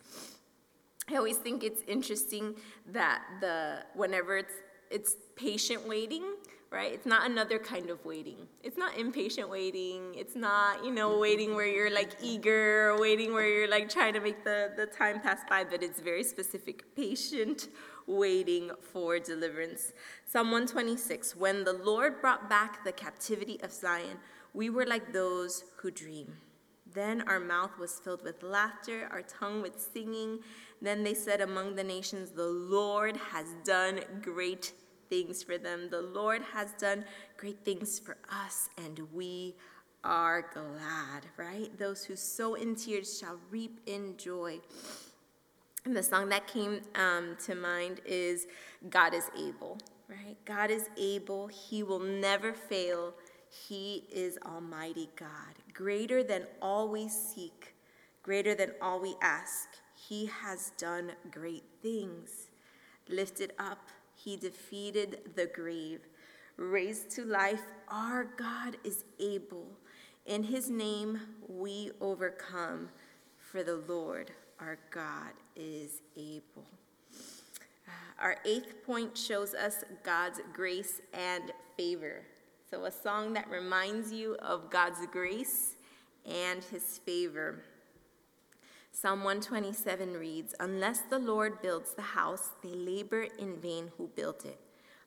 I 1.10 1.18
always 1.18 1.38
think 1.38 1.64
it's 1.64 1.82
interesting 1.88 2.56
that 2.88 3.22
the 3.42 3.84
whenever 3.94 4.38
it's 4.38 4.54
it's 4.90 5.16
patient 5.36 5.88
waiting, 5.88 6.24
right? 6.76 6.92
It's 6.92 7.06
not 7.06 7.30
another 7.30 7.58
kind 7.58 7.90
of 7.90 8.04
waiting. 8.06 8.36
It's 8.62 8.78
not 8.78 8.98
impatient 8.98 9.50
waiting. 9.50 10.14
It's 10.14 10.36
not, 10.36 10.84
you 10.84 10.92
know, 10.92 11.18
waiting 11.18 11.56
where 11.56 11.66
you're 11.66 11.90
like 11.90 12.12
eager 12.22 12.90
or 12.90 13.00
waiting 13.00 13.34
where 13.34 13.48
you're 13.48 13.70
like 13.70 13.88
trying 13.90 14.14
to 14.14 14.20
make 14.20 14.44
the, 14.44 14.74
the 14.76 14.86
time 14.86 15.22
pass 15.22 15.40
by, 15.50 15.64
but 15.64 15.82
it's 15.82 16.02
very 16.02 16.24
specific, 16.24 16.94
patient 16.94 17.70
waiting 18.08 18.72
for 18.92 19.18
deliverance. 19.20 19.94
Psalm 20.26 20.48
126 20.52 21.36
When 21.38 21.64
the 21.64 21.74
Lord 21.74 22.20
brought 22.20 22.50
back 22.50 22.84
the 22.84 22.92
captivity 22.92 23.58
of 23.64 23.72
Zion, 23.72 24.18
we 24.54 24.70
were 24.70 24.86
like 24.86 25.14
those 25.14 25.64
who 25.78 25.92
dream. 25.92 26.34
Then 26.94 27.24
our 27.28 27.40
mouth 27.40 27.78
was 27.80 28.00
filled 28.00 28.24
with 28.24 28.44
laughter, 28.44 29.08
our 29.12 29.22
tongue 29.22 29.62
with 29.62 29.80
singing. 29.80 30.40
Then 30.82 31.04
they 31.04 31.14
said 31.14 31.42
among 31.42 31.76
the 31.76 31.84
nations, 31.84 32.32
The 32.32 32.48
Lord 32.48 33.18
has 33.32 33.48
done 33.64 34.02
great 34.22 34.74
things 35.10 35.44
for 35.44 35.58
them. 35.58 35.90
The 35.90 36.02
Lord 36.02 36.42
has 36.54 36.72
done 36.74 37.06
great 37.38 37.64
things 37.64 38.00
for 38.00 38.18
us, 38.32 38.70
and 38.78 39.00
we 39.14 39.56
are 40.04 40.46
glad, 40.54 41.26
right? 41.38 41.78
Those 41.78 42.06
who 42.06 42.16
sow 42.16 42.54
in 42.54 42.76
tears 42.76 43.18
shall 43.20 43.40
reap 43.50 43.80
in 43.86 44.16
joy. 44.18 44.60
And 45.84 45.96
the 45.96 46.04
song 46.04 46.30
that 46.30 46.48
came 46.48 46.82
um, 46.96 47.38
to 47.46 47.56
mind 47.56 48.02
is 48.06 48.48
God 48.90 49.14
is 49.14 49.30
able, 49.38 49.78
right? 50.08 50.38
God 50.46 50.72
is 50.72 50.90
able. 50.98 51.48
He 51.48 51.84
will 51.84 52.00
never 52.00 52.54
fail. 52.54 53.14
He 53.68 54.04
is 54.12 54.38
Almighty 54.46 55.10
God, 55.16 55.56
greater 55.74 56.24
than 56.24 56.44
all 56.62 56.90
we 56.90 57.08
seek, 57.08 57.76
greater 58.24 58.56
than 58.56 58.72
all 58.82 59.00
we 59.00 59.16
ask. 59.22 59.70
He 59.96 60.26
has 60.26 60.72
done 60.78 61.12
great 61.32 61.64
things. 61.82 62.50
Lifted 63.08 63.54
up, 63.60 63.90
he 64.26 64.36
defeated 64.36 65.20
the 65.36 65.46
grave. 65.46 66.00
Raised 66.58 67.12
to 67.12 67.26
life, 67.26 67.62
our 67.88 68.26
God 68.38 68.76
is 68.84 69.06
able. 69.20 69.68
In 70.26 70.42
his 70.42 70.72
name 70.72 71.20
we 71.48 71.92
overcome, 72.02 72.90
for 73.38 73.64
the 73.64 73.84
Lord 73.88 74.32
our 74.60 74.80
God 74.90 75.34
is 75.56 76.02
able. 76.18 76.66
Uh, 77.88 77.92
our 78.20 78.38
eighth 78.46 78.84
point 78.84 79.16
shows 79.16 79.54
us 79.54 79.84
God's 80.04 80.42
grace 80.54 81.02
and 81.14 81.52
favor. 81.78 82.24
So, 82.72 82.86
a 82.86 82.92
song 82.92 83.34
that 83.34 83.48
reminds 83.50 84.12
you 84.12 84.36
of 84.38 84.72
God's 84.72 85.06
grace 85.12 85.76
and 86.26 86.64
his 86.64 87.00
favor. 87.06 87.62
Psalm 89.06 89.24
127 89.24 90.14
reads 90.14 90.56
Unless 90.60 91.02
the 91.12 91.20
Lord 91.20 91.62
builds 91.62 91.94
the 91.94 92.02
house, 92.02 92.50
they 92.64 92.74
labor 92.74 93.28
in 93.38 93.58
vain 93.58 93.92
who 93.96 94.08
built 94.16 94.46
it. 94.46 94.60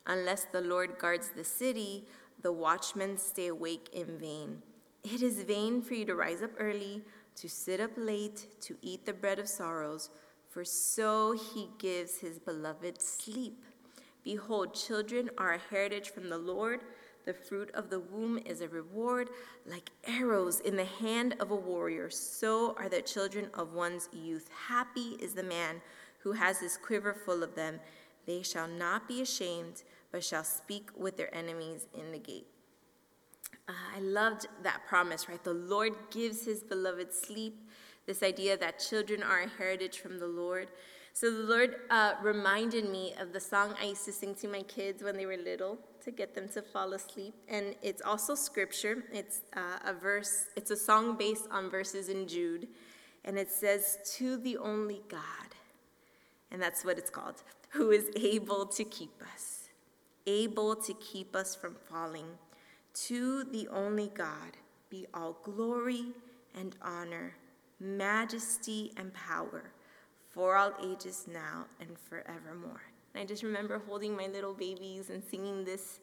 Unless 0.07 0.45
the 0.53 0.61
Lord 0.61 1.01
guards 1.01 1.31
the 1.35 1.43
city, 1.43 2.07
the 2.41 2.53
watchmen 2.53 3.19
stay 3.19 3.49
awake 3.49 3.89
in 3.93 4.17
vain. 4.17 4.63
It 5.03 5.21
is 5.21 5.43
vain 5.43 5.83
for 5.83 5.95
you 5.95 6.05
to 6.05 6.15
rise 6.15 6.43
up 6.43 6.53
early, 6.61 7.03
to 7.35 7.49
sit 7.49 7.81
up 7.81 7.91
late, 7.97 8.47
to 8.61 8.77
eat 8.83 9.05
the 9.05 9.13
bread 9.13 9.41
of 9.41 9.49
sorrows, 9.49 10.11
for 10.49 10.65
so 10.65 11.33
he 11.33 11.69
gives 11.79 12.19
his 12.19 12.39
beloved 12.39 13.03
sleep. 13.03 13.65
Behold, 14.23 14.75
children 14.75 15.29
are 15.39 15.55
a 15.55 15.63
heritage 15.71 16.11
from 16.11 16.29
the 16.29 16.39
Lord. 16.39 16.83
The 17.29 17.35
fruit 17.35 17.71
of 17.75 17.91
the 17.91 18.01
womb 18.01 18.39
is 18.47 18.63
a 18.63 18.69
reward. 18.69 19.29
Like 19.67 19.91
arrows 20.07 20.61
in 20.61 20.77
the 20.77 20.87
hand 20.87 21.37
of 21.41 21.51
a 21.51 21.55
warrior, 21.55 22.09
so 22.09 22.75
are 22.79 22.89
the 22.89 23.03
children 23.03 23.51
of 23.53 23.75
one's 23.75 24.09
youth. 24.15 24.49
Happy 24.67 25.19
is 25.21 25.35
the 25.35 25.43
man 25.43 25.83
who 26.21 26.33
has 26.33 26.59
his 26.59 26.79
quiver 26.79 27.13
full 27.13 27.43
of 27.43 27.55
them. 27.55 27.81
They 28.25 28.41
shall 28.41 28.67
not 28.67 29.07
be 29.07 29.21
ashamed, 29.21 29.83
but 30.11 30.25
shall 30.25 30.43
speak 30.43 30.89
with 30.97 31.19
their 31.19 31.35
enemies 31.35 31.87
in 31.93 32.13
the 32.13 32.19
gate. 32.19 32.47
Uh, 33.69 33.73
I 33.95 34.01
loved 34.01 34.47
that 34.63 34.87
promise, 34.89 35.29
right? 35.29 35.45
The 35.45 35.53
Lord 35.53 35.93
gives 36.11 36.47
his 36.47 36.63
beloved 36.63 37.13
sleep. 37.13 37.61
This 38.07 38.23
idea 38.23 38.57
that 38.57 38.79
children 38.79 39.23
are 39.23 39.41
a 39.41 39.49
heritage 39.49 39.99
from 39.99 40.19
the 40.19 40.29
Lord. 40.29 40.69
So 41.13 41.31
the 41.31 41.43
Lord 41.43 41.77
uh, 41.91 42.15
reminded 42.23 42.89
me 42.89 43.13
of 43.21 43.35
the 43.35 43.41
song 43.41 43.75
I 43.79 43.87
used 43.87 44.07
to 44.07 44.13
sing 44.13 44.35
to 44.37 44.49
my 44.49 44.63
kids 44.63 45.03
when 45.03 45.19
they 45.19 45.27
were 45.27 45.37
little 45.37 45.77
to 46.09 46.17
get 46.17 46.35
them 46.35 46.49
to 46.49 46.63
fall 46.63 46.95
asleep. 46.95 47.35
And 47.49 47.75
it's 47.83 48.01
also 48.01 48.35
scripture. 48.35 49.05
It's 49.13 49.43
uh, 49.55 49.79
a 49.85 49.93
verse, 49.93 50.47
it's 50.57 50.71
a 50.71 50.77
song 50.77 51.17
based 51.19 51.47
on 51.51 51.69
verses 51.71 52.09
in 52.09 52.27
Jude. 52.27 52.67
And 53.27 53.39
it 53.39 53.51
says, 53.51 53.99
To 54.17 54.39
the 54.39 54.57
only 54.57 55.03
God, 55.09 55.21
and 56.51 56.63
that's 56.63 56.83
what 56.83 56.97
it's 56.97 57.11
called, 57.11 57.43
who 57.71 57.91
is 57.91 58.11
able 58.17 58.65
to 58.67 58.85
keep 58.85 59.23
us, 59.35 59.69
able 60.27 60.75
to 60.77 60.95
keep 60.95 61.37
us 61.37 61.55
from 61.55 61.77
falling. 61.91 62.27
To 63.09 63.45
the 63.45 63.69
only 63.69 64.11
God 64.15 64.57
be 64.89 65.07
all 65.13 65.39
glory 65.45 66.07
and 66.59 66.75
honor, 66.81 67.37
majesty 67.79 68.93
and 68.97 69.13
power 69.13 69.73
for 70.31 70.57
all 70.57 70.73
ages 70.83 71.27
now 71.31 71.67
and 71.81 71.99
forevermore. 71.99 72.88
And 73.19 73.25
I 73.25 73.27
just 73.27 73.43
remember 73.43 73.83
holding 73.85 74.17
my 74.17 74.29
little 74.29 74.55
babies 74.55 75.11
and 75.11 75.25
singing 75.25 75.65
this 75.65 75.99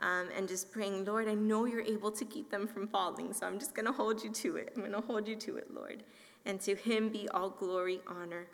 um, 0.00 0.28
and 0.36 0.46
just 0.46 0.70
praying, 0.70 1.06
Lord, 1.06 1.26
I 1.26 1.32
know 1.32 1.64
you're 1.64 1.80
able 1.80 2.10
to 2.10 2.26
keep 2.26 2.50
them 2.50 2.66
from 2.66 2.86
falling, 2.86 3.32
so 3.32 3.46
I'm 3.46 3.58
just 3.58 3.74
going 3.74 3.86
to 3.86 3.92
hold 3.92 4.22
you 4.22 4.30
to 4.30 4.56
it. 4.56 4.74
I'm 4.76 4.82
going 4.82 4.92
to 4.92 5.00
hold 5.00 5.26
you 5.26 5.34
to 5.34 5.56
it, 5.56 5.72
Lord. 5.74 6.02
And 6.44 6.60
to 6.60 6.74
him 6.74 7.08
be 7.08 7.26
all 7.30 7.48
glory, 7.48 8.00
honor, 8.06 8.48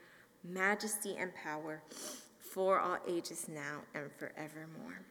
majesty, 0.45 1.17
and 1.19 1.35
power 1.35 1.83
for 2.39 2.79
all 2.79 2.99
ages 3.09 3.49
now 3.49 3.81
and 3.97 4.13
forevermore. 4.17 5.03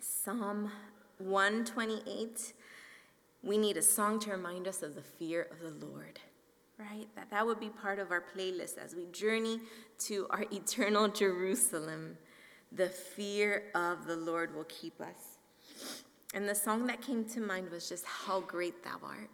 Psalm 0.00 0.72
128. 1.18 2.54
We 3.42 3.58
need 3.58 3.76
a 3.76 3.82
song 3.82 4.18
to 4.20 4.30
remind 4.30 4.66
us 4.66 4.82
of 4.82 4.94
the 4.94 5.02
fear 5.02 5.46
of 5.50 5.60
the 5.60 5.86
Lord 5.86 6.20
right? 6.78 7.08
That 7.16 7.30
that 7.30 7.46
would 7.46 7.60
be 7.60 7.70
part 7.70 7.98
of 7.98 8.10
our 8.10 8.22
playlist 8.22 8.78
as 8.78 8.94
we 8.94 9.06
journey 9.06 9.60
to 10.06 10.26
our 10.30 10.44
eternal 10.52 11.08
Jerusalem. 11.08 12.16
The 12.72 12.88
fear 12.88 13.64
of 13.74 14.06
the 14.06 14.16
Lord 14.16 14.54
will 14.54 14.64
keep 14.64 15.00
us. 15.00 15.38
And 16.34 16.48
the 16.48 16.54
song 16.54 16.86
that 16.88 17.00
came 17.00 17.24
to 17.26 17.40
mind 17.40 17.70
was 17.70 17.88
just 17.88 18.04
How 18.04 18.40
Great 18.40 18.84
Thou 18.84 18.98
Art. 19.02 19.30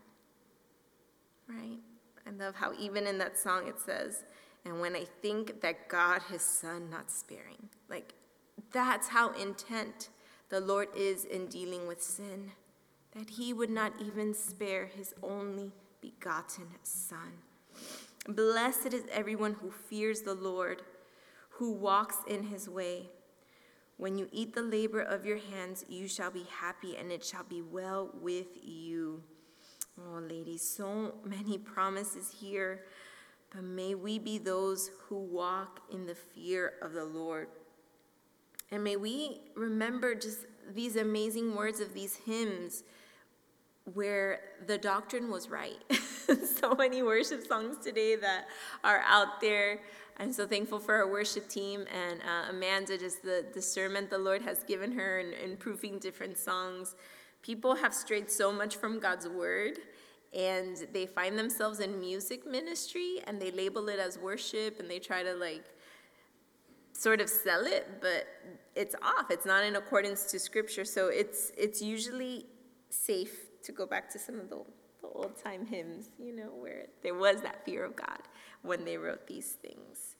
Right? 1.49 1.81
I 2.27 2.31
love 2.31 2.55
how 2.55 2.73
even 2.79 3.07
in 3.07 3.19
that 3.19 3.39
song 3.39 3.67
it 3.67 3.81
says, 3.81 4.25
and 4.65 4.81
when 4.81 4.97
I 4.97 5.05
think 5.21 5.61
that 5.61 5.89
God, 5.89 6.23
his 6.31 6.41
son, 6.41 6.89
not 6.89 7.11
sparing. 7.11 7.69
Like, 7.91 8.15
that's 8.73 9.09
how 9.09 9.33
intent 9.33 10.09
the 10.49 10.61
Lord 10.61 10.89
is 10.97 11.25
in 11.25 11.47
dealing 11.47 11.87
with 11.87 12.01
sin, 12.01 12.53
that 13.15 13.31
he 13.31 13.53
would 13.53 13.71
not 13.71 13.93
even 14.01 14.33
spare 14.33 14.87
his 14.87 15.15
only 15.23 15.73
begotten 16.05 16.67
Son. 16.83 17.33
Blessed 18.29 18.93
is 18.93 19.05
everyone 19.11 19.55
who 19.55 19.71
fears 19.71 20.21
the 20.21 20.35
Lord, 20.35 20.83
who 21.51 21.73
walks 21.73 22.17
in 22.27 22.45
his 22.45 22.69
way. 22.69 23.09
When 23.97 24.19
you 24.19 24.29
eat 24.33 24.55
the 24.55 24.63
labor 24.63 25.01
of 25.01 25.25
your 25.25 25.39
hands, 25.39 25.85
you 25.89 26.09
shall 26.09 26.31
be 26.31 26.45
happy, 26.61 26.97
and 26.97 27.11
it 27.11 27.25
shall 27.25 27.45
be 27.45 27.63
well 27.63 28.11
with 28.21 28.49
you. 28.63 29.23
Oh, 29.99 30.19
ladies, 30.19 30.63
so 30.63 31.15
many 31.25 31.57
promises 31.57 32.35
here, 32.39 32.85
but 33.51 33.63
may 33.63 33.95
we 33.95 34.19
be 34.19 34.39
those 34.39 34.91
who 35.09 35.17
walk 35.17 35.81
in 35.93 36.07
the 36.07 36.15
fear 36.15 36.75
of 36.83 36.93
the 36.93 37.05
Lord. 37.05 37.49
And 38.71 38.83
may 38.83 38.97
we 38.97 39.41
remember 39.55 40.15
just 40.15 40.41
these 40.75 40.97
amazing 40.97 41.55
words 41.55 41.81
of 41.81 41.95
these 41.95 42.17
hymns 42.17 42.83
where 43.93 44.41
the 44.67 44.79
doctrine 44.79 45.31
was 45.31 45.49
right. 45.49 45.79
so 46.61 46.75
many 46.75 47.03
worship 47.03 47.47
songs 47.47 47.77
today 47.85 48.17
that 48.17 48.47
are 48.83 49.03
out 49.07 49.41
there. 49.41 49.81
I'm 50.17 50.33
so 50.33 50.47
thankful 50.47 50.79
for 50.79 50.95
our 50.95 51.11
worship 51.11 51.49
team 51.49 51.85
and 51.93 52.21
uh, 52.21 52.51
Amanda, 52.51 52.97
just 52.97 53.23
the 53.23 53.45
discernment 53.53 54.11
the 54.11 54.19
Lord 54.19 54.43
has 54.43 54.63
given 54.63 54.93
her 54.93 55.19
in, 55.19 55.33
in 55.33 55.57
proofing 55.57 55.99
different 55.99 56.39
songs. 56.39 56.95
People 57.43 57.75
have 57.75 57.93
strayed 57.93 58.31
so 58.31 58.53
much 58.53 58.77
from 58.77 59.01
God's 59.01 59.29
word 59.29 59.79
and 60.35 60.87
they 60.93 61.07
find 61.07 61.39
themselves 61.39 61.81
in 61.81 62.01
music 62.01 62.47
ministry 62.47 63.21
and 63.27 63.41
they 63.41 63.51
label 63.51 63.89
it 63.89 63.99
as 63.99 64.19
worship 64.19 64.81
and 64.81 64.91
they 64.91 64.99
try 64.99 65.23
to 65.23 65.35
like 65.35 65.65
sort 66.93 67.21
of 67.21 67.29
sell 67.29 67.65
it 67.67 67.87
but 68.01 68.27
it's 68.75 68.95
off 69.03 69.31
it's 69.31 69.47
not 69.47 69.65
in 69.65 69.77
accordance 69.77 70.25
to 70.25 70.39
scripture 70.39 70.85
so 70.85 71.09
it's 71.09 71.53
it's 71.57 71.81
usually 71.81 72.47
safe 72.91 73.44
to 73.65 73.73
go 73.73 73.87
back 73.87 74.11
to 74.13 74.19
some 74.19 74.39
of 74.39 74.49
the, 74.49 74.59
the 75.01 75.09
old 75.09 75.37
time 75.43 75.67
hymns, 75.67 76.11
you 76.19 76.35
know, 76.35 76.51
where 76.59 76.87
there 77.03 77.15
was 77.15 77.41
that 77.43 77.65
fear 77.65 77.85
of 77.85 77.97
God 77.97 78.21
when 78.63 78.85
they 78.85 78.97
wrote 78.97 79.27
these 79.27 79.57
things. 79.63 80.17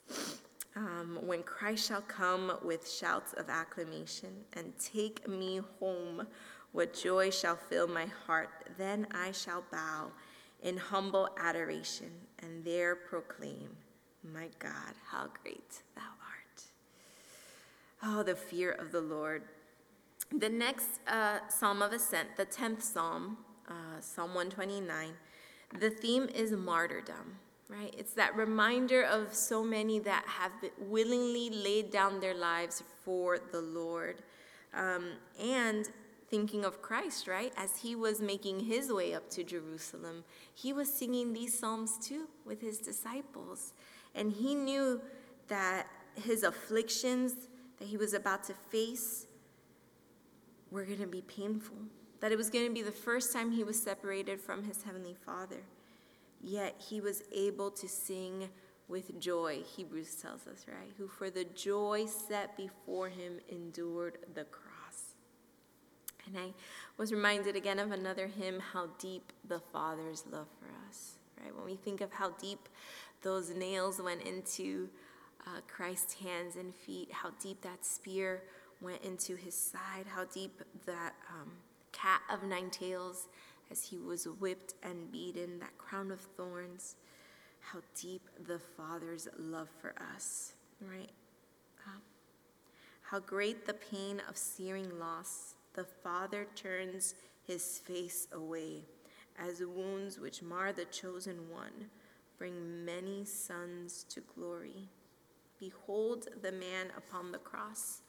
Um, 0.77 1.21
when 1.23 1.43
Christ 1.45 1.87
shall 1.87 2.01
come 2.03 2.59
with 2.65 2.91
shouts 2.91 3.33
of 3.35 3.49
acclamation 3.49 4.31
and 4.55 4.73
take 4.79 5.29
me 5.29 5.61
home, 5.79 6.27
what 6.73 6.93
joy 6.93 7.31
shall 7.31 7.55
fill 7.57 7.87
my 7.87 8.07
heart, 8.27 8.51
then 8.77 9.07
I 9.13 9.31
shall 9.31 9.63
bow 9.71 10.11
in 10.63 10.77
humble 10.77 11.29
adoration 11.39 12.11
and 12.41 12.65
there 12.65 12.97
proclaim, 12.97 13.69
My 14.33 14.49
God, 14.59 14.95
how 15.07 15.29
great 15.43 15.83
thou 15.95 16.03
art. 16.03 16.65
Oh, 18.03 18.23
the 18.25 18.35
fear 18.35 18.73
of 18.73 18.91
the 18.91 19.01
Lord 19.01 19.43
the 20.39 20.49
next 20.49 21.01
uh, 21.07 21.39
Psalm 21.49 21.83
of 21.83 21.93
Ascent, 21.93 22.37
the 22.37 22.47
10th 22.47 22.83
Psalm, 22.83 23.39
uh, 23.69 24.01
Psalm 24.01 24.35
129, 24.35 25.11
the 25.79 25.91
theme 25.91 26.29
is 26.35 26.53
martyrdom, 26.53 27.39
right? 27.69 27.95
It's 27.97 28.13
that 28.15 28.37
reminder 28.37 29.03
of 29.03 29.35
so 29.35 29.63
many 29.63 29.99
that 30.01 30.25
have 30.27 30.53
willingly 30.79 31.51
laid 31.51 31.91
down 31.91 32.21
their 32.21 32.35
lives 32.35 32.83
for 33.05 33.39
the 33.39 33.61
Lord. 33.61 34.23
Um, 34.73 35.13
and 35.41 35.89
thinking 36.29 36.65
of 36.65 36.83
Christ, 36.83 37.29
right? 37.29 37.53
As 37.57 37.79
he 37.79 37.95
was 37.95 38.21
making 38.21 38.61
his 38.61 38.93
way 38.93 39.15
up 39.15 39.31
to 39.31 39.45
Jerusalem, 39.45 40.25
he 40.53 40.73
was 40.73 40.93
singing 40.93 41.33
these 41.33 41.57
psalms 41.57 41.99
too 41.99 42.29
with 42.45 42.61
his 42.61 42.79
disciples. 42.79 43.73
And 44.15 44.33
he 44.33 44.55
knew 44.55 45.01
that 45.49 45.87
his 46.15 46.43
afflictions 46.43 47.35
that 47.79 47.87
he 47.87 47.97
was 47.97 48.15
about 48.15 48.45
to 48.45 48.55
face 48.55 49.27
were 50.75 50.85
going 50.85 50.99
to 50.99 51.07
be 51.07 51.23
painful, 51.23 51.77
that 52.21 52.33
it 52.33 52.37
was 52.37 52.51
going 52.51 52.67
to 52.67 52.75
be 52.75 52.83
the 52.83 52.91
first 52.91 53.33
time 53.33 53.53
he 53.53 53.63
was 53.63 53.81
separated 53.81 54.41
from 54.41 54.65
his 54.65 54.83
heavenly 54.83 55.17
Father. 55.25 55.63
Yet 56.43 56.75
he 56.79 57.01
was 57.01 57.23
able 57.33 57.71
to 57.71 57.89
sing 57.89 58.51
with 58.89 59.19
joy, 59.19 59.63
Hebrews 59.77 60.17
tells 60.17 60.47
us, 60.47 60.67
right? 60.69 60.93
Who 60.99 61.09
for 61.09 61.31
the 61.31 61.45
joy 61.45 62.07
set 62.07 62.57
before 62.57 63.09
him 63.09 63.39
endured 63.49 64.19
the 64.35 64.45
cross. 64.45 65.15
And 66.27 66.37
I 66.37 66.53
was 66.99 67.13
reminded 67.13 67.57
again 67.57 67.79
of 67.79 67.93
another 67.93 68.27
hymn, 68.27 68.61
How 68.61 68.89
Deep 68.99 69.33
the 69.49 69.61
Father's 69.73 70.25
Love 70.31 70.49
for 70.59 70.67
Us, 70.89 71.15
right? 71.43 71.55
When 71.55 71.65
we 71.65 71.77
think 71.77 72.01
of 72.01 72.13
how 72.13 72.31
deep 72.33 72.69
those 73.23 73.51
nails 73.51 74.03
went 74.03 74.23
into 74.23 74.89
uh, 75.47 75.61
Christ's 75.67 76.15
hands 76.15 76.57
and 76.57 76.75
feet, 76.75 77.11
how 77.11 77.31
deep 77.41 77.63
that 77.63 77.85
spear 77.85 78.43
went 78.85 79.03
into 79.03 79.35
his 79.35 79.55
side, 79.55 80.07
how 80.07 80.25
deep 80.27 80.63
that 80.87 81.15
um, 81.31 81.51
cat 81.93 82.21
of 82.31 82.43
nine 82.43 82.71
tails, 82.71 83.29
as 83.71 83.83
he 83.83 83.99
was 83.99 84.27
whipped 84.27 84.75
and 84.83 85.11
beaten, 85.11 85.59
that 85.59 85.77
crown 85.79 86.11
of 86.11 86.21
thorns, 86.21 86.97
how 87.61 87.81
deep 87.99 88.29
the 88.47 88.59
Father's 88.59 89.27
love 89.39 89.69
for 89.81 89.95
us, 90.15 90.53
right? 90.81 91.11
Um, 91.87 92.03
how 93.03 93.21
great 93.21 93.67
the 93.67 93.75
pain 93.75 94.21
of 94.29 94.37
searing 94.37 94.99
loss, 94.99 95.55
the 95.75 95.85
Father 95.85 96.47
turns 96.55 97.15
his 97.47 97.79
face 97.79 98.29
away, 98.33 98.85
as 99.39 99.61
wounds 99.61 100.21
which 100.21 100.43
mar 100.43 100.73
the 100.73 100.85
chosen 100.87 101.51
one 101.51 101.91
bring 102.39 102.85
many 102.85 103.25
sons 103.25 104.05
to 104.11 104.21
glory. 104.35 104.89
Behold 105.59 106.29
the 106.43 106.53
man 106.53 106.89
upon 106.97 107.33
the 107.33 107.39
cross 107.39 108.03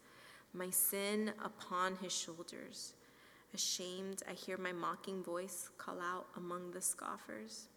my 0.56 0.70
sin 0.70 1.32
upon 1.44 1.98
his 1.98 2.14
shoulders. 2.14 2.94
Ashamed, 3.54 4.24
I 4.30 4.34
hear 4.34 4.58
my 4.58 4.72
mocking 4.72 5.24
voice 5.24 5.70
call 5.78 6.00
out 6.02 6.28
among 6.36 6.72
the 6.72 6.82
scoffers. 6.82 7.68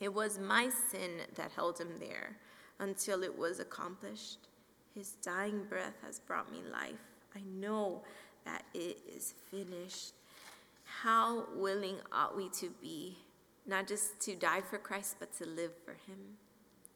It 0.00 0.12
was 0.12 0.38
my 0.38 0.70
sin 0.90 1.10
that 1.34 1.52
held 1.52 1.80
him 1.80 1.94
there, 1.98 2.36
until 2.78 3.22
it 3.22 3.36
was 3.36 3.58
accomplished. 3.58 4.48
His 4.94 5.12
dying 5.22 5.64
breath 5.68 5.94
has 6.04 6.20
brought 6.20 6.52
me 6.52 6.58
life. 6.70 6.94
I 7.34 7.40
know 7.60 8.02
that 8.44 8.64
it 8.74 8.98
is 9.14 9.34
finished. 9.50 10.14
How 10.84 11.46
willing 11.54 11.96
ought 12.12 12.36
we 12.36 12.48
to 12.60 12.70
be, 12.80 13.18
not 13.66 13.86
just 13.86 14.20
to 14.20 14.34
die 14.34 14.60
for 14.60 14.78
Christ, 14.78 15.16
but 15.18 15.36
to 15.38 15.46
live 15.46 15.72
for 15.84 15.92
Him, 15.92 16.38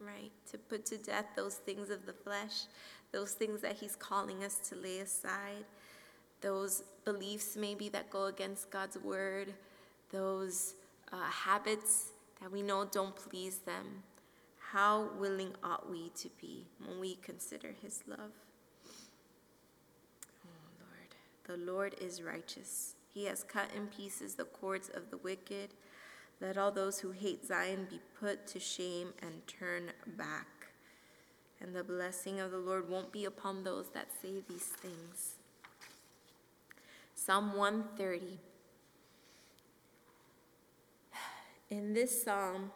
right? 0.00 0.32
To 0.50 0.58
put 0.58 0.86
to 0.86 0.98
death 0.98 1.26
those 1.36 1.56
things 1.56 1.90
of 1.90 2.06
the 2.06 2.12
flesh, 2.12 2.64
those 3.12 3.32
things 3.32 3.60
that 3.60 3.76
He's 3.76 3.96
calling 3.96 4.42
us 4.42 4.58
to 4.70 4.74
lay 4.74 4.98
aside, 4.98 5.64
those 6.40 6.82
beliefs 7.04 7.56
maybe 7.56 7.88
that 7.90 8.10
go 8.10 8.24
against 8.26 8.70
God's 8.70 8.98
word, 8.98 9.52
those 10.10 10.74
uh, 11.12 11.22
habits 11.24 12.10
that 12.40 12.50
we 12.50 12.62
know 12.62 12.84
don't 12.84 13.14
please 13.14 13.58
them. 13.58 14.02
How 14.72 15.10
willing 15.18 15.52
ought 15.62 15.90
we 15.90 16.10
to 16.16 16.30
be 16.40 16.66
when 16.84 16.98
we 16.98 17.16
consider 17.16 17.74
His 17.82 18.02
love? 18.06 18.32
Oh 20.46 20.70
Lord, 20.80 21.14
the 21.44 21.72
Lord 21.72 21.94
is 22.00 22.22
righteous. 22.22 22.94
He 23.12 23.26
has 23.26 23.44
cut 23.44 23.68
in 23.76 23.88
pieces 23.88 24.34
the 24.34 24.44
cords 24.44 24.88
of 24.88 25.10
the 25.10 25.18
wicked. 25.18 25.74
Let 26.40 26.56
all 26.56 26.72
those 26.72 27.00
who 27.00 27.10
hate 27.10 27.46
Zion 27.46 27.86
be 27.90 28.00
put 28.18 28.46
to 28.48 28.58
shame 28.58 29.12
and 29.22 29.46
turn 29.46 29.92
back. 30.16 30.61
And 31.62 31.76
the 31.76 31.84
blessing 31.84 32.40
of 32.40 32.50
the 32.50 32.58
Lord 32.58 32.90
won't 32.90 33.12
be 33.12 33.24
upon 33.24 33.62
those 33.62 33.88
that 33.94 34.08
say 34.20 34.42
these 34.48 34.64
things. 34.64 35.36
Psalm 37.14 37.56
130. 37.56 38.40
In 41.70 41.94
this 41.94 42.24
psalm, 42.24 42.72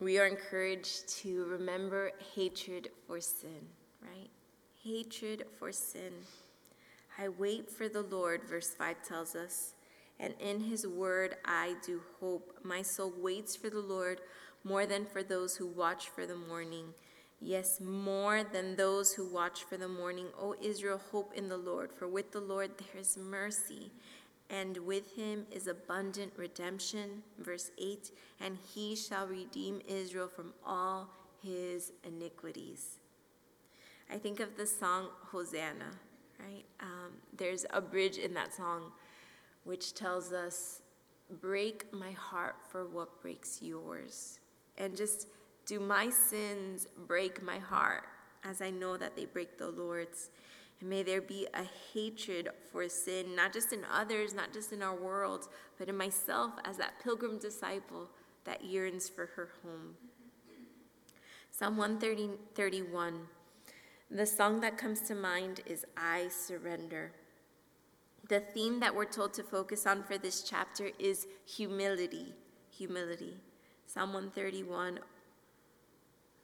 we 0.00 0.18
are 0.18 0.26
encouraged 0.26 1.08
to 1.20 1.44
remember 1.44 2.10
hatred 2.34 2.90
for 3.06 3.20
sin, 3.20 3.68
right? 4.02 4.30
Hatred 4.82 5.44
for 5.56 5.70
sin. 5.70 6.12
I 7.16 7.28
wait 7.28 7.70
for 7.70 7.88
the 7.88 8.02
Lord, 8.02 8.42
verse 8.42 8.74
5 8.74 9.04
tells 9.06 9.36
us, 9.36 9.74
and 10.18 10.34
in 10.40 10.60
his 10.60 10.84
word 10.84 11.36
I 11.44 11.76
do 11.86 12.00
hope. 12.20 12.58
My 12.64 12.82
soul 12.82 13.12
waits 13.16 13.54
for 13.54 13.70
the 13.70 13.80
Lord 13.80 14.20
more 14.68 14.86
than 14.86 15.06
for 15.06 15.22
those 15.22 15.56
who 15.56 15.66
watch 15.66 16.08
for 16.08 16.26
the 16.26 16.36
morning. 16.36 16.86
Yes, 17.40 17.80
more 17.80 18.42
than 18.44 18.76
those 18.76 19.14
who 19.14 19.32
watch 19.32 19.64
for 19.64 19.76
the 19.76 19.88
morning. 19.88 20.26
O 20.38 20.54
Israel, 20.60 21.00
hope 21.10 21.32
in 21.34 21.48
the 21.48 21.56
Lord, 21.56 21.92
for 21.92 22.06
with 22.06 22.32
the 22.32 22.40
Lord 22.40 22.72
there 22.78 23.00
is 23.00 23.16
mercy, 23.16 23.92
and 24.50 24.76
with 24.78 25.14
him 25.16 25.46
is 25.50 25.66
abundant 25.66 26.32
redemption. 26.36 27.22
Verse 27.38 27.70
8 27.78 28.10
And 28.40 28.58
he 28.74 28.94
shall 28.96 29.26
redeem 29.26 29.80
Israel 29.86 30.28
from 30.28 30.52
all 30.66 31.08
his 31.42 31.92
iniquities. 32.04 32.98
I 34.12 34.18
think 34.18 34.40
of 34.40 34.56
the 34.56 34.66
song 34.66 35.08
Hosanna 35.30 35.92
right? 36.38 36.64
Um, 36.80 37.12
there's 37.36 37.66
a 37.70 37.80
bridge 37.80 38.18
in 38.18 38.34
that 38.34 38.54
song 38.54 38.92
which 39.64 39.94
tells 39.94 40.32
us, 40.32 40.82
Break 41.40 41.92
my 41.92 42.12
heart 42.12 42.56
for 42.70 42.86
what 42.86 43.20
breaks 43.20 43.60
yours. 43.60 44.38
And 44.78 44.96
just 44.96 45.28
do 45.66 45.78
my 45.78 46.08
sins 46.08 46.86
break 47.06 47.42
my 47.42 47.58
heart 47.58 48.04
as 48.42 48.62
I 48.62 48.70
know 48.70 48.96
that 48.96 49.16
they 49.16 49.26
break 49.26 49.58
the 49.58 49.68
Lord's. 49.68 50.30
And 50.80 50.88
may 50.88 51.02
there 51.02 51.20
be 51.20 51.46
a 51.52 51.64
hatred 51.92 52.48
for 52.72 52.88
sin, 52.88 53.36
not 53.36 53.52
just 53.52 53.72
in 53.72 53.84
others, 53.92 54.32
not 54.32 54.52
just 54.52 54.72
in 54.72 54.82
our 54.82 54.94
world, 54.94 55.48
but 55.78 55.88
in 55.88 55.96
myself 55.96 56.52
as 56.64 56.78
that 56.78 57.02
pilgrim 57.02 57.38
disciple 57.38 58.08
that 58.44 58.64
yearns 58.64 59.08
for 59.08 59.26
her 59.26 59.50
home. 59.62 59.96
Psalm 61.50 61.76
131 61.76 63.26
the 64.10 64.24
song 64.24 64.60
that 64.62 64.78
comes 64.78 65.02
to 65.02 65.14
mind 65.14 65.60
is 65.66 65.84
I 65.94 66.28
Surrender. 66.28 67.12
The 68.30 68.40
theme 68.40 68.80
that 68.80 68.94
we're 68.94 69.04
told 69.04 69.34
to 69.34 69.42
focus 69.42 69.86
on 69.86 70.02
for 70.02 70.16
this 70.16 70.42
chapter 70.42 70.90
is 70.98 71.26
humility. 71.44 72.32
Humility. 72.70 73.36
Psalm 73.88 74.12
131 74.12 75.00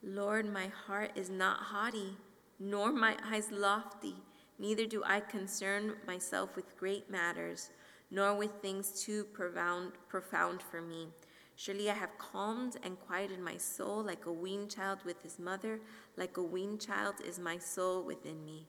Lord, 0.03 0.51
my 0.51 0.69
heart 0.87 1.11
is 1.15 1.29
not 1.29 1.59
haughty, 1.59 2.17
nor 2.59 2.91
my 2.91 3.19
eyes 3.23 3.51
lofty, 3.53 4.15
neither 4.59 4.87
do 4.87 5.03
I 5.05 5.21
concern 5.21 5.93
myself 6.07 6.57
with 6.57 6.75
great 6.79 7.11
matters, 7.11 7.69
nor 8.11 8.35
with 8.35 8.51
things 8.63 9.03
too 9.05 9.25
profound, 9.25 9.93
profound 10.09 10.63
for 10.63 10.81
me. 10.81 11.09
Surely 11.55 11.91
I 11.91 11.95
have 11.95 12.17
calmed 12.17 12.79
and 12.83 12.99
quieted 12.99 13.41
my 13.41 13.59
soul 13.59 14.03
like 14.03 14.25
a 14.25 14.33
weaned 14.33 14.71
child 14.71 15.01
with 15.05 15.23
his 15.23 15.39
mother, 15.39 15.81
like 16.17 16.39
a 16.39 16.43
weaned 16.43 16.81
child 16.81 17.17
is 17.23 17.39
my 17.39 17.59
soul 17.59 18.03
within 18.03 18.43
me. 18.47 18.67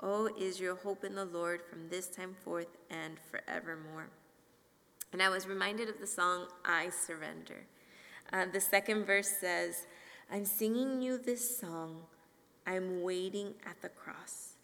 O 0.00 0.28
Israel, 0.38 0.78
hope 0.82 1.02
in 1.02 1.14
the 1.14 1.24
Lord 1.24 1.62
from 1.62 1.88
this 1.88 2.08
time 2.08 2.36
forth 2.44 2.76
and 2.90 3.16
forevermore. 3.30 4.10
And 5.14 5.22
I 5.22 5.30
was 5.30 5.48
reminded 5.48 5.88
of 5.88 5.98
the 5.98 6.06
song, 6.06 6.48
I 6.62 6.90
Surrender. 6.90 7.64
Uh, 8.32 8.46
the 8.52 8.60
second 8.60 9.04
verse 9.04 9.28
says, 9.28 9.86
I'm 10.30 10.44
singing 10.44 11.00
you 11.00 11.18
this 11.18 11.58
song. 11.58 12.02
I'm 12.66 13.02
waiting 13.02 13.54
at 13.64 13.80
the 13.80 13.88
cross. 13.88 14.54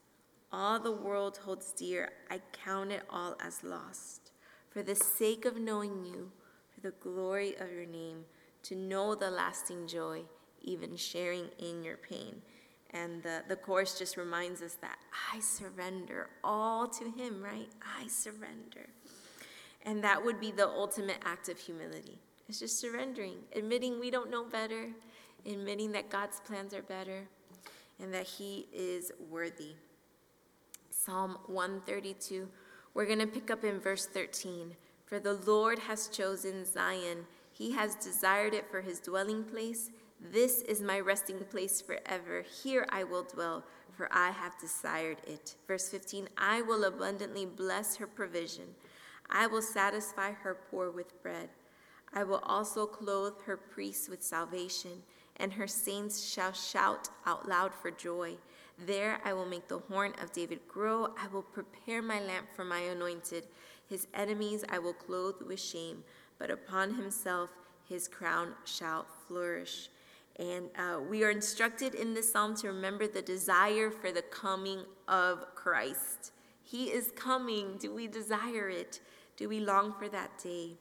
All 0.53 0.79
the 0.79 0.93
world 0.93 1.39
holds 1.39 1.73
dear. 1.73 2.11
I 2.31 2.41
count 2.53 2.93
it 2.93 3.03
all 3.09 3.37
as 3.41 3.65
lost. 3.65 4.33
For 4.69 4.83
the 4.83 4.95
sake 4.95 5.47
of 5.47 5.59
knowing 5.59 6.05
you, 6.05 6.31
for 6.75 6.81
the 6.81 6.95
glory 7.01 7.55
of 7.57 7.73
your 7.73 7.87
name, 7.87 8.25
to 8.65 8.77
know 8.77 9.15
the 9.15 9.31
lasting 9.31 9.87
joy, 9.87 10.23
even 10.63 10.97
sharing 10.97 11.49
in 11.59 11.83
your 11.83 11.97
pain. 11.97 12.43
And 12.91 13.23
the, 13.23 13.43
the 13.49 13.57
chorus 13.57 13.99
just 13.99 14.17
reminds 14.17 14.63
us 14.63 14.75
that 14.81 14.99
I 15.33 15.41
surrender 15.41 16.29
all 16.45 16.87
to 16.89 17.05
Him, 17.05 17.43
right? 17.43 17.69
I 17.99 18.07
surrender. 18.09 18.89
And 19.85 20.05
that 20.05 20.25
would 20.25 20.41
be 20.41 20.53
the 20.53 20.69
ultimate 20.69 21.19
act 21.25 21.49
of 21.49 21.59
humility. 21.59 22.19
It's 22.49 22.61
just 22.61 22.79
surrendering, 22.79 23.39
admitting 23.55 23.99
we 23.99 24.11
don't 24.11 24.31
know 24.31 24.45
better, 24.45 24.91
admitting 25.47 25.93
that 25.93 26.11
God's 26.11 26.41
plans 26.41 26.75
are 26.75 26.83
better, 26.83 27.23
and 28.01 28.13
that 28.13 28.27
He 28.27 28.67
is 28.73 29.13
worthy. 29.31 29.77
Psalm 30.91 31.39
132, 31.47 32.49
we're 32.95 33.07
going 33.07 33.19
to 33.19 33.27
pick 33.27 33.51
up 33.51 33.65
in 33.65 33.81
verse 33.81 34.07
13. 34.07 34.77
For 35.07 35.19
the 35.19 35.35
Lord 35.35 35.79
has 35.81 36.09
chosen 36.09 36.65
Zion, 36.65 37.27
he 37.53 37.73
has 37.73 37.95
desired 37.95 38.53
it 38.53 38.71
for 38.71 38.81
his 38.81 38.99
dwelling 38.99 39.45
place. 39.45 39.91
This 40.21 40.63
is 40.63 40.81
my 40.81 40.99
resting 40.99 41.39
place 41.39 41.81
forever. 41.81 42.43
Here 42.63 42.87
I 42.89 43.05
will 43.05 43.23
dwell, 43.23 43.65
for 43.93 44.09
I 44.11 44.31
have 44.31 44.59
desired 44.61 45.19
it. 45.27 45.55
Verse 45.69 45.89
15 45.89 46.29
I 46.37 46.63
will 46.63 46.85
abundantly 46.85 47.47
bless 47.47 47.97
her 47.97 48.07
provision. 48.07 48.75
I 49.31 49.47
will 49.47 49.63
satisfy 49.63 50.33
her 50.33 50.57
poor 50.71 50.91
with 50.91 51.23
bread. 51.23 51.49
I 52.15 52.23
will 52.23 52.43
also 52.45 52.87
clothe 52.87 53.43
her 53.45 53.57
priests 53.57 54.09
with 54.09 54.23
salvation, 54.23 55.03
and 55.37 55.53
her 55.53 55.67
saints 55.67 56.25
shall 56.25 56.53
shout 56.53 57.09
out 57.27 57.49
loud 57.49 57.75
for 57.75 57.91
joy. 57.91 58.37
There 58.87 59.21
I 59.25 59.33
will 59.33 59.47
make 59.47 59.69
the 59.69 59.79
horn 59.79 60.13
of 60.23 60.33
David 60.33 60.61
grow. 60.69 61.09
I 61.21 61.27
will 61.33 61.43
prepare 61.43 62.03
my 62.03 62.21
lamp 62.21 62.47
for 62.55 62.65
my 62.65 62.79
anointed. 62.79 63.45
His 63.89 64.07
enemies 64.15 64.65
I 64.69 64.79
will 64.79 64.93
clothe 64.93 65.43
with 65.47 65.61
shame, 65.61 66.05
but 66.39 66.51
upon 66.51 66.95
himself 66.95 67.51
his 67.89 68.09
crown 68.09 68.55
shall 68.65 69.07
flourish. 69.27 69.89
And 70.37 70.71
uh, 70.77 71.01
we 71.01 71.23
are 71.23 71.31
instructed 71.31 71.95
in 71.95 72.15
this 72.15 72.33
psalm 72.33 72.57
to 72.57 72.69
remember 72.69 73.07
the 73.07 73.23
desire 73.23 73.91
for 73.91 74.11
the 74.11 74.23
coming 74.23 74.81
of 75.07 75.45
Christ. 75.55 76.33
He 76.63 76.87
is 76.87 77.13
coming. 77.15 77.77
Do 77.79 77.95
we 77.95 78.09
desire 78.09 78.69
it? 78.69 79.01
Do 79.37 79.49
we 79.49 79.61
long 79.61 79.93
for 79.93 80.09
that 80.09 80.39
day? 80.43 80.77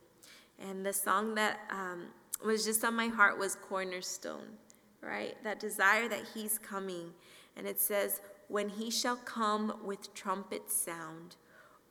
And 0.63 0.85
the 0.85 0.93
song 0.93 1.35
that 1.35 1.59
um, 1.69 2.05
was 2.43 2.65
just 2.65 2.83
on 2.83 2.95
my 2.95 3.07
heart 3.07 3.37
was 3.37 3.55
Cornerstone, 3.55 4.57
right? 5.01 5.35
That 5.43 5.59
desire 5.59 6.07
that 6.07 6.23
He's 6.33 6.57
coming. 6.57 7.11
And 7.55 7.67
it 7.67 7.79
says, 7.79 8.21
When 8.47 8.69
He 8.69 8.89
shall 8.89 9.17
come 9.17 9.79
with 9.83 10.13
trumpet 10.13 10.71
sound, 10.71 11.35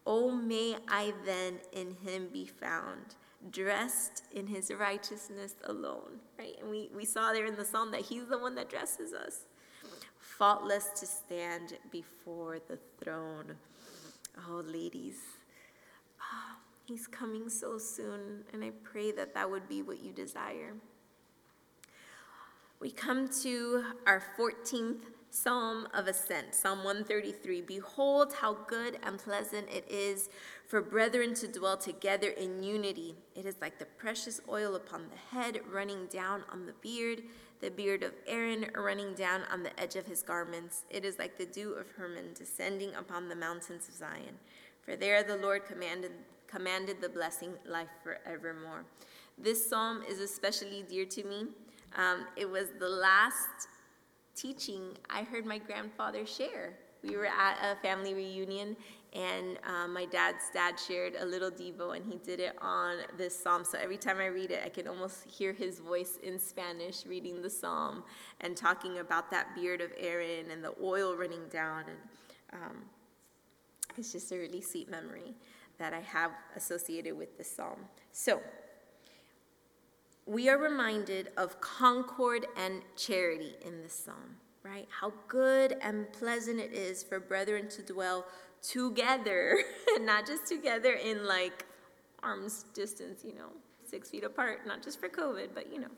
Oh, 0.06 0.30
may 0.30 0.76
I 0.88 1.12
then 1.24 1.58
in 1.72 1.94
him 2.04 2.28
be 2.32 2.46
found, 2.46 3.14
dressed 3.50 4.24
in 4.32 4.46
his 4.48 4.72
righteousness 4.72 5.54
alone. 5.64 6.18
Right? 6.38 6.56
And 6.60 6.70
we, 6.70 6.90
we 6.94 7.04
saw 7.04 7.32
there 7.32 7.46
in 7.46 7.56
the 7.56 7.64
psalm 7.64 7.92
that 7.92 8.00
he's 8.00 8.26
the 8.26 8.38
one 8.38 8.54
that 8.56 8.68
dresses 8.68 9.12
us, 9.12 9.44
faultless 10.18 10.88
to 10.98 11.06
stand 11.06 11.74
before 11.92 12.58
the 12.68 12.78
throne. 13.02 13.54
Oh, 14.48 14.62
ladies, 14.66 15.18
he's 16.86 17.06
coming 17.06 17.48
so 17.48 17.78
soon, 17.78 18.44
and 18.52 18.64
I 18.64 18.70
pray 18.82 19.12
that 19.12 19.34
that 19.34 19.50
would 19.50 19.68
be 19.68 19.82
what 19.82 20.02
you 20.02 20.12
desire. 20.12 20.74
We 22.80 22.90
come 22.90 23.28
to 23.42 23.84
our 24.06 24.22
14th 24.38 25.02
Psalm 25.34 25.88
of 25.94 26.08
Ascent, 26.08 26.54
Psalm 26.54 26.84
133. 26.84 27.62
Behold, 27.62 28.34
how 28.34 28.52
good 28.66 28.98
and 29.02 29.18
pleasant 29.18 29.66
it 29.70 29.90
is 29.90 30.28
for 30.66 30.82
brethren 30.82 31.32
to 31.36 31.48
dwell 31.48 31.78
together 31.78 32.28
in 32.28 32.62
unity. 32.62 33.14
It 33.34 33.46
is 33.46 33.56
like 33.62 33.78
the 33.78 33.86
precious 33.86 34.42
oil 34.46 34.74
upon 34.74 35.06
the 35.08 35.36
head, 35.36 35.60
running 35.72 36.04
down 36.08 36.42
on 36.52 36.66
the 36.66 36.74
beard, 36.82 37.22
the 37.62 37.70
beard 37.70 38.02
of 38.02 38.12
Aaron 38.26 38.66
running 38.76 39.14
down 39.14 39.40
on 39.50 39.62
the 39.62 39.80
edge 39.80 39.96
of 39.96 40.06
his 40.06 40.22
garments. 40.22 40.82
It 40.90 41.02
is 41.02 41.18
like 41.18 41.38
the 41.38 41.46
dew 41.46 41.72
of 41.72 41.90
Hermon 41.92 42.34
descending 42.34 42.94
upon 42.94 43.30
the 43.30 43.36
mountains 43.36 43.88
of 43.88 43.94
Zion. 43.94 44.36
For 44.82 44.96
there 44.96 45.22
the 45.22 45.36
Lord 45.36 45.64
commanded, 45.64 46.12
commanded 46.52 47.00
the 47.00 47.08
blessing, 47.08 47.54
life 47.66 47.88
forevermore. 48.02 48.84
This 49.38 49.68
psalm 49.68 50.02
is 50.08 50.20
especially 50.20 50.84
dear 50.88 51.06
to 51.06 51.24
me. 51.24 51.46
Um, 51.96 52.26
it 52.36 52.48
was 52.48 52.68
the 52.78 52.88
last 52.88 53.68
teaching, 54.34 54.96
I 55.10 55.22
heard 55.22 55.46
my 55.46 55.58
grandfather 55.58 56.26
share. 56.26 56.74
We 57.02 57.16
were 57.16 57.26
at 57.26 57.56
a 57.62 57.76
family 57.82 58.14
reunion, 58.14 58.76
and 59.12 59.58
um, 59.66 59.92
my 59.92 60.04
dad's 60.04 60.44
dad 60.54 60.78
shared 60.78 61.14
a 61.18 61.24
little 61.24 61.50
Devo, 61.50 61.96
and 61.96 62.04
he 62.04 62.18
did 62.18 62.38
it 62.38 62.56
on 62.62 62.98
this 63.18 63.38
psalm. 63.38 63.64
So 63.64 63.78
every 63.78 63.96
time 63.96 64.18
I 64.18 64.26
read 64.26 64.50
it, 64.50 64.62
I 64.64 64.68
can 64.68 64.86
almost 64.86 65.24
hear 65.26 65.52
his 65.52 65.80
voice 65.80 66.18
in 66.22 66.38
Spanish 66.38 67.04
reading 67.04 67.42
the 67.42 67.50
psalm 67.50 68.04
and 68.40 68.56
talking 68.56 68.98
about 68.98 69.30
that 69.32 69.54
beard 69.54 69.80
of 69.80 69.90
Aaron 69.98 70.50
and 70.50 70.62
the 70.62 70.74
oil 70.82 71.16
running 71.16 71.48
down. 71.50 71.84
And 71.88 72.62
um, 72.62 72.76
it's 73.98 74.12
just 74.12 74.30
a 74.32 74.36
really 74.36 74.60
sweet 74.60 74.88
memory 74.88 75.34
that 75.82 75.92
I 75.92 76.00
have 76.00 76.30
associated 76.54 77.18
with 77.18 77.36
this 77.36 77.50
psalm. 77.50 77.80
So, 78.12 78.40
we 80.26 80.48
are 80.48 80.56
reminded 80.56 81.30
of 81.36 81.60
concord 81.60 82.46
and 82.56 82.82
charity 82.96 83.56
in 83.66 83.82
this 83.82 83.92
psalm, 83.92 84.36
right? 84.62 84.86
How 85.00 85.12
good 85.26 85.76
and 85.82 86.10
pleasant 86.12 86.60
it 86.60 86.72
is 86.72 87.02
for 87.02 87.18
brethren 87.18 87.68
to 87.70 87.82
dwell 87.82 88.26
together, 88.62 89.58
and 89.96 90.06
not 90.06 90.24
just 90.24 90.46
together 90.46 90.92
in 90.92 91.26
like 91.26 91.66
arm's 92.22 92.66
distance, 92.74 93.24
you 93.24 93.34
know, 93.34 93.48
six 93.84 94.08
feet 94.08 94.22
apart, 94.22 94.64
not 94.64 94.84
just 94.84 95.00
for 95.00 95.08
COVID, 95.08 95.48
but 95.52 95.72
you 95.72 95.80
know, 95.80 95.90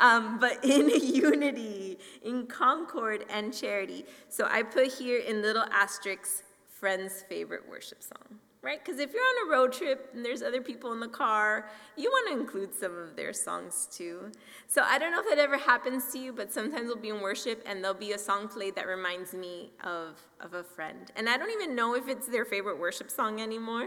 um, 0.00 0.40
but 0.40 0.64
in 0.64 0.90
unity, 0.90 2.00
in 2.24 2.48
concord 2.48 3.26
and 3.30 3.54
charity. 3.54 4.04
So 4.28 4.48
I 4.50 4.64
put 4.64 4.88
here 4.88 5.20
in 5.20 5.40
little 5.40 5.66
asterisks, 5.70 6.42
friend's 6.68 7.22
favorite 7.22 7.62
worship 7.70 8.02
song 8.02 8.40
right? 8.62 8.84
Because 8.84 9.00
if 9.00 9.12
you're 9.12 9.22
on 9.22 9.48
a 9.48 9.52
road 9.52 9.72
trip 9.72 10.10
and 10.14 10.24
there's 10.24 10.42
other 10.42 10.60
people 10.60 10.92
in 10.92 11.00
the 11.00 11.08
car, 11.08 11.70
you 11.96 12.10
want 12.10 12.28
to 12.28 12.40
include 12.40 12.74
some 12.74 12.96
of 12.96 13.16
their 13.16 13.32
songs 13.32 13.88
too. 13.90 14.30
So 14.66 14.82
I 14.82 14.98
don't 14.98 15.12
know 15.12 15.20
if 15.20 15.32
it 15.32 15.38
ever 15.38 15.56
happens 15.56 16.12
to 16.12 16.18
you, 16.18 16.32
but 16.32 16.52
sometimes 16.52 16.86
we'll 16.86 16.96
be 16.96 17.08
in 17.08 17.22
worship 17.22 17.62
and 17.66 17.82
there'll 17.82 17.96
be 17.96 18.12
a 18.12 18.18
song 18.18 18.48
played 18.48 18.74
that 18.76 18.86
reminds 18.86 19.32
me 19.32 19.70
of, 19.82 20.20
of 20.40 20.52
a 20.54 20.62
friend. 20.62 21.10
And 21.16 21.28
I 21.28 21.38
don't 21.38 21.50
even 21.50 21.74
know 21.74 21.94
if 21.94 22.06
it's 22.08 22.26
their 22.26 22.44
favorite 22.44 22.78
worship 22.78 23.10
song 23.10 23.40
anymore. 23.40 23.86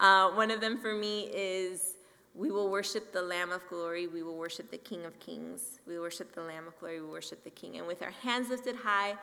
Uh, 0.00 0.30
one 0.30 0.50
of 0.50 0.60
them 0.60 0.78
for 0.78 0.94
me 0.94 1.28
is. 1.32 1.94
We 2.34 2.50
will 2.50 2.70
worship 2.70 3.12
the 3.12 3.20
Lamb 3.20 3.52
of 3.52 3.60
glory. 3.68 4.06
We 4.06 4.22
will 4.22 4.38
worship 4.38 4.70
the 4.70 4.78
King 4.78 5.04
of 5.04 5.20
kings. 5.20 5.80
We 5.86 5.98
worship 5.98 6.34
the 6.34 6.40
Lamb 6.40 6.66
of 6.66 6.78
glory. 6.80 7.02
We 7.02 7.06
worship 7.06 7.44
the 7.44 7.50
King. 7.50 7.76
And 7.76 7.86
with 7.86 8.00
our 8.00 8.10
hands 8.10 8.48
lifted 8.48 8.74
high, 8.74 9.16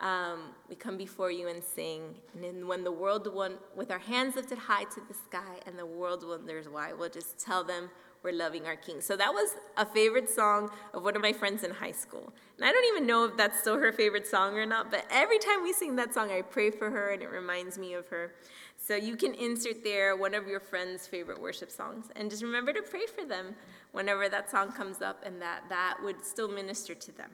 um, 0.00 0.50
we 0.68 0.74
come 0.74 0.96
before 0.96 1.30
you 1.30 1.48
and 1.48 1.62
sing. 1.62 2.14
And 2.34 2.42
then 2.42 2.66
when 2.66 2.84
the 2.84 2.92
world, 2.92 3.32
won- 3.32 3.58
with 3.76 3.90
our 3.90 3.98
hands 3.98 4.36
lifted 4.36 4.58
high 4.58 4.84
to 4.84 5.00
the 5.08 5.14
sky, 5.14 5.60
and 5.66 5.78
the 5.78 5.86
world 5.86 6.26
wonders 6.26 6.68
why, 6.68 6.92
we'll 6.92 7.08
just 7.08 7.38
tell 7.38 7.64
them 7.64 7.90
we're 8.22 8.32
loving 8.32 8.66
our 8.66 8.74
King. 8.74 9.00
So 9.02 9.16
that 9.16 9.32
was 9.32 9.54
a 9.76 9.84
favorite 9.84 10.30
song 10.30 10.70
of 10.94 11.04
one 11.04 11.14
of 11.14 11.22
my 11.22 11.32
friends 11.32 11.62
in 11.62 11.70
high 11.70 11.92
school. 11.92 12.32
And 12.56 12.66
I 12.66 12.72
don't 12.72 12.84
even 12.86 13.06
know 13.06 13.26
if 13.26 13.36
that's 13.36 13.60
still 13.60 13.78
her 13.78 13.92
favorite 13.92 14.26
song 14.26 14.56
or 14.56 14.64
not, 14.64 14.90
but 14.90 15.04
every 15.10 15.38
time 15.38 15.62
we 15.62 15.72
sing 15.74 15.94
that 15.96 16.14
song, 16.14 16.30
I 16.30 16.40
pray 16.40 16.70
for 16.70 16.90
her 16.90 17.12
and 17.12 17.22
it 17.22 17.30
reminds 17.30 17.76
me 17.76 17.92
of 17.92 18.08
her. 18.08 18.32
So 18.78 18.96
you 18.96 19.16
can 19.16 19.34
insert 19.34 19.84
there 19.84 20.16
one 20.16 20.34
of 20.34 20.46
your 20.48 20.60
friends' 20.60 21.06
favorite 21.06 21.40
worship 21.40 21.70
songs. 21.70 22.06
And 22.16 22.30
just 22.30 22.42
remember 22.42 22.72
to 22.72 22.82
pray 22.82 23.06
for 23.06 23.26
them 23.26 23.54
whenever 23.92 24.28
that 24.28 24.50
song 24.50 24.72
comes 24.72 25.02
up 25.02 25.22
and 25.24 25.40
that 25.42 25.64
that 25.68 25.98
would 26.02 26.24
still 26.24 26.48
minister 26.48 26.94
to 26.94 27.12
them. 27.12 27.30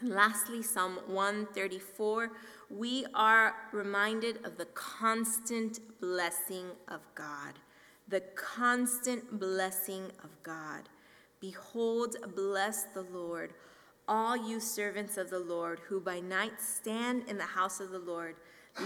And 0.00 0.10
lastly, 0.10 0.62
Psalm 0.62 0.98
134, 1.06 2.30
we 2.70 3.04
are 3.14 3.54
reminded 3.72 4.44
of 4.46 4.56
the 4.56 4.66
constant 4.66 5.80
blessing 6.00 6.66
of 6.88 7.00
God. 7.14 7.54
The 8.08 8.22
constant 8.34 9.38
blessing 9.38 10.04
of 10.24 10.30
God. 10.42 10.88
Behold, 11.40 12.16
bless 12.34 12.84
the 12.84 13.02
Lord, 13.02 13.54
all 14.08 14.36
you 14.36 14.60
servants 14.60 15.16
of 15.16 15.30
the 15.30 15.38
Lord, 15.38 15.80
who 15.88 16.00
by 16.00 16.20
night 16.20 16.60
stand 16.60 17.24
in 17.28 17.38
the 17.38 17.44
house 17.44 17.80
of 17.80 17.90
the 17.90 17.98
Lord. 17.98 18.36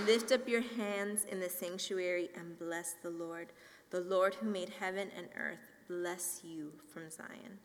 Lift 0.07 0.33
up 0.33 0.49
your 0.49 0.63
hands 0.63 1.25
in 1.25 1.41
the 1.41 1.49
sanctuary 1.49 2.31
and 2.37 2.59
bless 2.59 2.95
the 3.03 3.11
Lord. 3.11 3.53
The 3.91 4.01
Lord 4.01 4.35
who 4.35 4.51
made 4.51 4.71
heaven 4.81 5.11
and 5.17 5.29
earth, 5.39 5.59
bless 5.89 6.41
you 6.43 6.73
from 6.93 7.11
Zion. 7.11 7.59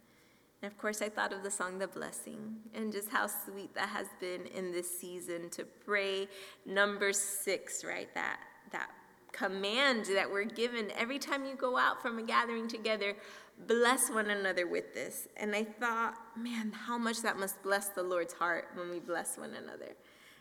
And 0.61 0.71
of 0.71 0.77
course, 0.77 1.01
I 1.01 1.09
thought 1.09 1.31
of 1.31 1.43
the 1.43 1.51
song 1.51 1.79
The 1.79 1.87
Blessing 1.87 2.57
and 2.73 2.91
just 2.91 3.09
how 3.09 3.27
sweet 3.27 3.73
that 3.75 3.89
has 3.89 4.07
been 4.19 4.45
in 4.47 4.71
this 4.71 4.99
season 4.99 5.49
to 5.51 5.65
pray 5.85 6.27
number 6.65 7.13
six, 7.13 7.85
right? 7.85 8.13
That, 8.13 8.39
that 8.71 8.89
command 9.31 10.05
that 10.13 10.29
we're 10.29 10.43
given 10.43 10.91
every 10.97 11.19
time 11.19 11.45
you 11.45 11.55
go 11.55 11.77
out 11.77 12.01
from 12.01 12.19
a 12.19 12.23
gathering 12.23 12.67
together 12.67 13.15
bless 13.67 14.09
one 14.09 14.29
another 14.29 14.67
with 14.67 14.93
this. 14.93 15.27
And 15.37 15.55
I 15.55 15.63
thought, 15.63 16.15
man, 16.37 16.71
how 16.71 16.97
much 16.97 17.21
that 17.21 17.37
must 17.37 17.61
bless 17.61 17.89
the 17.89 18.03
Lord's 18.03 18.33
heart 18.33 18.69
when 18.75 18.89
we 18.89 18.99
bless 18.99 19.37
one 19.37 19.53
another. 19.53 19.95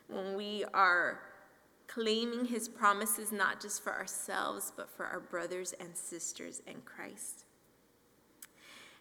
When 0.08 0.36
we 0.36 0.64
are 0.72 1.20
claiming 1.86 2.44
his 2.44 2.68
promises 2.68 3.32
not 3.32 3.60
just 3.60 3.82
for 3.82 3.92
ourselves, 3.92 4.72
but 4.76 4.88
for 4.90 5.06
our 5.06 5.20
brothers 5.20 5.74
and 5.80 5.96
sisters 5.96 6.62
in 6.66 6.76
Christ. 6.84 7.44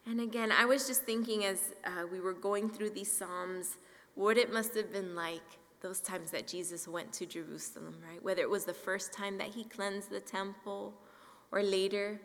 And 0.07 0.21
again, 0.21 0.53
I 0.53 0.63
was 0.63 0.87
just 0.87 1.03
thinking 1.03 1.43
as 1.43 1.73
uh, 1.83 2.05
we 2.09 2.21
were 2.21 2.33
going 2.33 2.69
through 2.69 2.91
these 2.91 3.11
Psalms, 3.11 3.75
what 4.15 4.37
it 4.37 4.53
must 4.53 4.73
have 4.75 4.93
been 4.93 5.15
like 5.15 5.43
those 5.81 5.99
times 5.99 6.31
that 6.31 6.47
Jesus 6.47 6.87
went 6.87 7.11
to 7.13 7.25
Jerusalem, 7.25 7.97
right? 8.09 8.23
Whether 8.23 8.41
it 8.41 8.49
was 8.49 8.63
the 8.63 8.73
first 8.73 9.11
time 9.11 9.37
that 9.39 9.49
he 9.49 9.65
cleansed 9.65 10.09
the 10.09 10.21
temple 10.21 10.93
or 11.51 11.61
later 11.61 12.21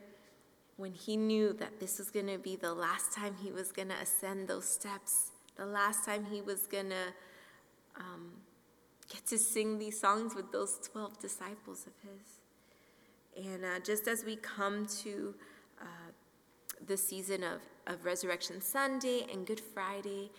when 0.77 0.93
he 0.93 1.17
knew 1.17 1.53
that 1.55 1.81
this 1.81 1.99
was 1.99 2.09
going 2.09 2.29
to 2.29 2.39
be 2.39 2.55
the 2.55 2.73
last 2.73 3.13
time 3.13 3.35
he 3.43 3.51
was 3.51 3.73
going 3.73 3.89
to 3.89 3.97
ascend 3.97 4.47
those 4.47 4.65
steps, 4.65 5.33
the 5.57 5.67
last 5.67 6.05
time 6.05 6.25
he 6.25 6.41
was 6.41 6.69
going 6.69 6.91
to 6.91 7.13
um, 7.97 8.31
get 9.13 9.27
to 9.27 9.39
sing 9.39 9.81
these 9.81 10.01
songs 10.01 10.37
with 10.37 10.53
those 10.53 10.79
12 10.93 11.19
disciples 11.19 11.89
of 11.89 11.93
his. 12.09 13.45
And 13.51 13.65
uh, 13.65 13.81
just 13.85 14.07
as 14.07 14.25
we 14.25 14.37
come 14.37 14.87
to 15.03 15.35
uh, 15.81 15.85
the 16.87 16.97
season 16.97 17.43
of 17.43 17.61
of 17.87 18.05
Resurrection 18.05 18.61
Sunday 18.61 19.27
and 19.33 19.47
Good 19.47 19.61
Friday, 19.61 20.31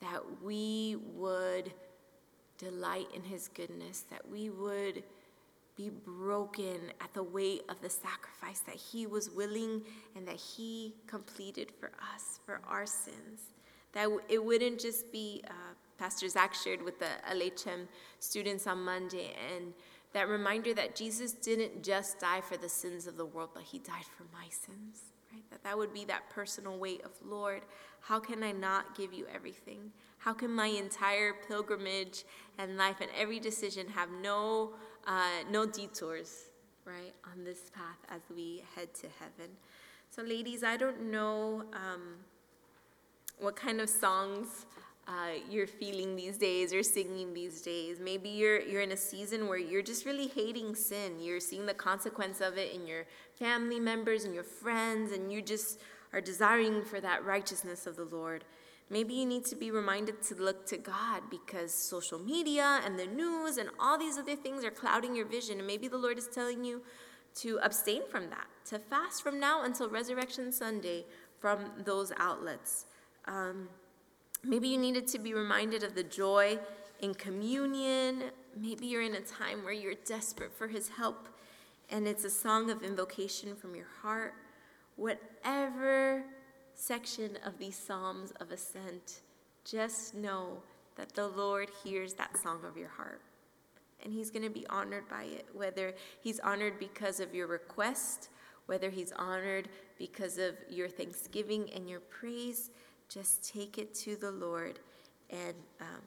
that 0.00 0.20
we 0.42 0.96
would 1.14 1.72
delight 2.58 3.08
in 3.14 3.22
his 3.22 3.48
goodness, 3.48 4.04
that 4.10 4.28
we 4.28 4.50
would 4.50 5.02
be 5.76 5.90
broken 5.90 6.92
at 7.00 7.12
the 7.14 7.22
weight 7.22 7.62
of 7.68 7.80
the 7.80 7.88
sacrifice 7.88 8.60
that 8.60 8.76
he 8.76 9.06
was 9.06 9.30
willing 9.30 9.82
and 10.14 10.26
that 10.28 10.36
he 10.36 10.94
completed 11.06 11.70
for 11.80 11.90
us, 12.14 12.40
for 12.44 12.60
our 12.68 12.84
sins. 12.84 13.52
That 13.92 14.08
it 14.28 14.42
wouldn't 14.42 14.80
just 14.80 15.10
be, 15.12 15.42
uh, 15.48 15.74
Pastor 15.98 16.28
Zach 16.28 16.54
shared 16.54 16.82
with 16.82 16.98
the 16.98 17.08
LHM 17.30 17.88
students 18.18 18.66
on 18.66 18.84
Monday, 18.84 19.34
and 19.54 19.72
that 20.12 20.28
reminder 20.28 20.74
that 20.74 20.94
Jesus 20.94 21.32
didn't 21.32 21.82
just 21.82 22.18
die 22.18 22.40
for 22.40 22.56
the 22.56 22.68
sins 22.68 23.06
of 23.06 23.16
the 23.16 23.24
world, 23.24 23.50
but 23.54 23.62
he 23.62 23.78
died 23.78 24.04
for 24.16 24.24
my 24.32 24.46
sins 24.50 25.12
right? 25.32 25.42
That 25.50 25.64
that 25.64 25.76
would 25.76 25.92
be 25.92 26.04
that 26.06 26.28
personal 26.30 26.78
weight 26.78 27.02
of, 27.04 27.10
Lord, 27.24 27.62
how 28.00 28.20
can 28.20 28.42
I 28.42 28.52
not 28.52 28.96
give 28.96 29.12
you 29.12 29.26
everything? 29.32 29.92
How 30.18 30.32
can 30.32 30.52
my 30.52 30.66
entire 30.66 31.32
pilgrimage 31.48 32.24
and 32.58 32.76
life 32.76 33.00
and 33.00 33.10
every 33.18 33.40
decision 33.40 33.88
have 33.88 34.08
no, 34.10 34.74
uh, 35.06 35.42
no 35.50 35.66
detours, 35.66 36.50
right, 36.84 37.14
on 37.32 37.44
this 37.44 37.70
path 37.74 37.98
as 38.08 38.20
we 38.34 38.62
head 38.74 38.92
to 38.94 39.06
heaven? 39.18 39.52
So, 40.10 40.22
ladies, 40.22 40.62
I 40.62 40.76
don't 40.76 41.10
know 41.10 41.64
um, 41.72 42.16
what 43.38 43.56
kind 43.56 43.80
of 43.80 43.88
songs 43.88 44.66
uh, 45.08 45.38
you're 45.50 45.66
feeling 45.66 46.14
these 46.14 46.38
days 46.38 46.72
or 46.72 46.82
singing 46.82 47.34
these 47.34 47.60
days. 47.60 47.98
Maybe 48.00 48.28
you're 48.28 48.60
you're 48.60 48.82
in 48.82 48.92
a 48.92 48.96
season 48.96 49.48
where 49.48 49.58
you're 49.58 49.82
just 49.82 50.06
really 50.06 50.28
hating 50.28 50.74
sin. 50.76 51.20
You're 51.20 51.40
seeing 51.40 51.66
the 51.66 51.74
consequence 51.74 52.40
of 52.40 52.56
it 52.56 52.72
in 52.72 52.86
your 52.86 53.04
family 53.34 53.80
members 53.80 54.24
and 54.24 54.34
your 54.34 54.44
friends, 54.44 55.12
and 55.12 55.32
you 55.32 55.42
just 55.42 55.80
are 56.12 56.20
desiring 56.20 56.82
for 56.84 57.00
that 57.00 57.24
righteousness 57.24 57.86
of 57.86 57.96
the 57.96 58.04
Lord. 58.04 58.44
Maybe 58.90 59.14
you 59.14 59.24
need 59.24 59.46
to 59.46 59.56
be 59.56 59.70
reminded 59.70 60.22
to 60.24 60.34
look 60.34 60.66
to 60.66 60.76
God 60.76 61.22
because 61.30 61.72
social 61.72 62.18
media 62.18 62.80
and 62.84 62.98
the 62.98 63.06
news 63.06 63.56
and 63.56 63.70
all 63.80 63.96
these 63.98 64.18
other 64.18 64.36
things 64.36 64.64
are 64.64 64.70
clouding 64.70 65.16
your 65.16 65.24
vision. 65.24 65.58
And 65.58 65.66
maybe 65.66 65.88
the 65.88 65.96
Lord 65.96 66.18
is 66.18 66.28
telling 66.28 66.62
you 66.62 66.82
to 67.36 67.58
abstain 67.62 68.02
from 68.10 68.28
that, 68.28 68.46
to 68.66 68.78
fast 68.78 69.22
from 69.22 69.40
now 69.40 69.64
until 69.64 69.88
Resurrection 69.88 70.52
Sunday 70.52 71.06
from 71.38 71.70
those 71.84 72.12
outlets. 72.18 72.84
Um, 73.24 73.68
Maybe 74.44 74.68
you 74.68 74.78
needed 74.78 75.06
to 75.08 75.18
be 75.18 75.34
reminded 75.34 75.82
of 75.82 75.94
the 75.94 76.02
joy 76.02 76.58
in 77.00 77.14
communion. 77.14 78.24
Maybe 78.56 78.86
you're 78.86 79.02
in 79.02 79.14
a 79.14 79.20
time 79.20 79.64
where 79.64 79.72
you're 79.72 79.94
desperate 80.04 80.52
for 80.52 80.68
His 80.68 80.88
help 80.88 81.28
and 81.92 82.08
it's 82.08 82.24
a 82.24 82.30
song 82.30 82.70
of 82.70 82.82
invocation 82.82 83.54
from 83.54 83.76
your 83.76 83.86
heart. 84.00 84.34
Whatever 84.96 86.24
section 86.74 87.38
of 87.44 87.58
these 87.58 87.76
Psalms 87.76 88.32
of 88.40 88.50
Ascent, 88.50 89.20
just 89.64 90.14
know 90.14 90.62
that 90.96 91.14
the 91.14 91.28
Lord 91.28 91.70
hears 91.84 92.14
that 92.14 92.38
song 92.38 92.60
of 92.66 92.78
your 92.78 92.88
heart. 92.88 93.20
And 94.02 94.12
He's 94.12 94.30
going 94.30 94.42
to 94.42 94.50
be 94.50 94.66
honored 94.68 95.08
by 95.08 95.24
it, 95.24 95.46
whether 95.52 95.94
He's 96.22 96.40
honored 96.40 96.78
because 96.78 97.20
of 97.20 97.34
your 97.34 97.46
request, 97.46 98.30
whether 98.66 98.88
He's 98.88 99.12
honored 99.12 99.68
because 99.98 100.38
of 100.38 100.54
your 100.70 100.88
thanksgiving 100.88 101.70
and 101.74 101.88
your 101.88 102.00
praise. 102.00 102.70
Just 103.12 103.52
take 103.52 103.76
it 103.76 103.94
to 103.96 104.16
the 104.16 104.30
Lord 104.30 104.78
and 105.28 105.54
um, 105.80 106.02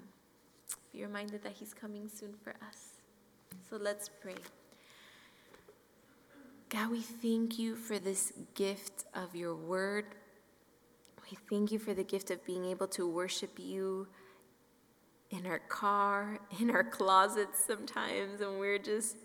be 0.92 1.04
reminded 1.04 1.44
that 1.44 1.52
He's 1.52 1.74
coming 1.74 2.10
soon 2.10 2.34
for 2.44 2.52
us. 2.68 3.02
So 3.70 3.78
let's 3.78 4.10
pray. 4.10 4.36
God, 6.70 6.90
we 6.90 7.02
thank 7.02 7.60
you 7.60 7.76
for 7.76 8.00
this 8.00 8.34
gift 8.56 9.06
of 9.14 9.36
your 9.36 9.54
word. 9.54 10.06
We 11.30 11.38
thank 11.50 11.72
you 11.72 11.78
for 11.78 11.94
the 11.94 12.04
gift 12.04 12.32
of 12.32 12.44
being 12.44 12.66
able 12.66 12.88
to 12.88 13.08
worship 13.08 13.60
you 13.60 14.08
in 15.30 15.46
our 15.46 15.60
car, 15.60 16.40
in 16.60 16.72
our 16.72 16.84
closets 16.84 17.64
sometimes, 17.64 18.42
and 18.42 18.60
we're 18.60 18.80
just 18.80 19.18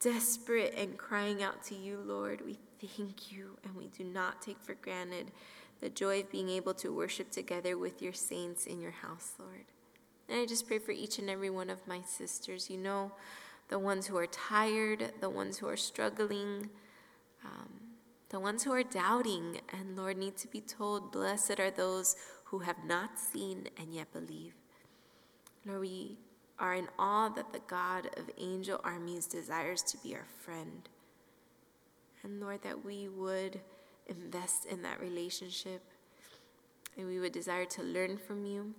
desperate 0.00 0.74
and 0.76 0.98
crying 0.98 1.42
out 1.42 1.62
to 1.64 1.74
you, 1.74 2.00
Lord. 2.04 2.44
We 2.44 2.58
thank 2.80 3.32
you, 3.32 3.56
and 3.64 3.74
we 3.74 3.86
do 3.86 4.04
not 4.04 4.42
take 4.42 4.60
for 4.60 4.74
granted 4.74 5.32
the 5.80 5.88
joy 5.88 6.20
of 6.20 6.30
being 6.30 6.48
able 6.48 6.74
to 6.74 6.94
worship 6.94 7.30
together 7.30 7.78
with 7.78 8.02
your 8.02 8.12
saints 8.12 8.66
in 8.66 8.80
your 8.80 8.90
house, 8.90 9.32
Lord. 9.38 9.64
And 10.28 10.40
I 10.40 10.46
just 10.46 10.66
pray 10.66 10.78
for 10.78 10.92
each 10.92 11.18
and 11.18 11.30
every 11.30 11.50
one 11.50 11.70
of 11.70 11.86
my 11.86 12.02
sisters. 12.02 12.68
You 12.68 12.78
know, 12.78 13.12
the 13.68 13.78
ones 13.78 14.06
who 14.06 14.16
are 14.16 14.26
tired, 14.26 15.12
the 15.20 15.30
ones 15.30 15.58
who 15.58 15.68
are 15.68 15.76
struggling, 15.76 16.68
um, 17.44 17.68
the 18.28 18.40
ones 18.40 18.64
who 18.64 18.72
are 18.72 18.82
doubting, 18.82 19.60
and 19.72 19.96
Lord, 19.96 20.18
need 20.18 20.36
to 20.38 20.48
be 20.48 20.60
told, 20.60 21.12
Blessed 21.12 21.58
are 21.58 21.70
those 21.70 22.16
who 22.44 22.60
have 22.60 22.84
not 22.84 23.18
seen 23.18 23.68
and 23.78 23.94
yet 23.94 24.12
believe. 24.12 24.54
Lord, 25.64 25.80
we 25.80 26.18
are 26.58 26.74
in 26.74 26.88
awe 26.98 27.28
that 27.30 27.52
the 27.52 27.60
God 27.66 28.10
of 28.16 28.30
angel 28.38 28.80
armies 28.84 29.26
desires 29.26 29.82
to 29.82 29.98
be 29.98 30.14
our 30.14 30.26
friend. 30.38 30.88
And 32.22 32.40
Lord, 32.40 32.62
that 32.62 32.84
we 32.84 33.08
would 33.08 33.60
invest 34.08 34.66
in 34.66 34.82
that 34.82 35.00
relationship 35.00 35.82
and 36.96 37.06
we 37.06 37.20
would 37.20 37.32
desire 37.32 37.64
to 37.64 37.82
learn 37.82 38.18
from 38.18 38.44
you 38.44 38.74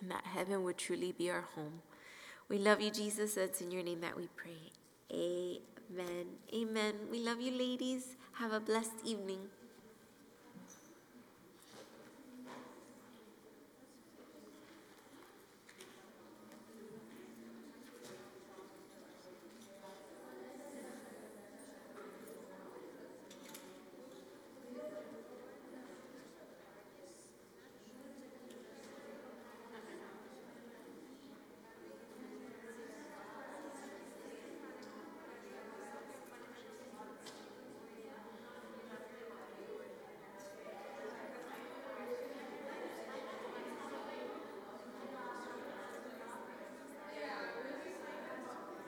and 0.00 0.10
that 0.10 0.24
heaven 0.24 0.64
would 0.64 0.78
truly 0.78 1.12
be 1.12 1.30
our 1.30 1.44
home. 1.54 1.82
We 2.48 2.58
love 2.58 2.80
you, 2.80 2.90
Jesus. 2.90 3.36
It's 3.36 3.60
in 3.60 3.70
your 3.70 3.82
name 3.82 4.00
that 4.00 4.16
we 4.16 4.28
pray. 4.36 4.72
Amen. 5.12 6.26
Amen. 6.54 6.94
We 7.10 7.20
love 7.20 7.40
you, 7.40 7.52
ladies. 7.52 8.16
Have 8.34 8.52
a 8.52 8.60
blessed 8.60 9.04
evening. 9.04 9.40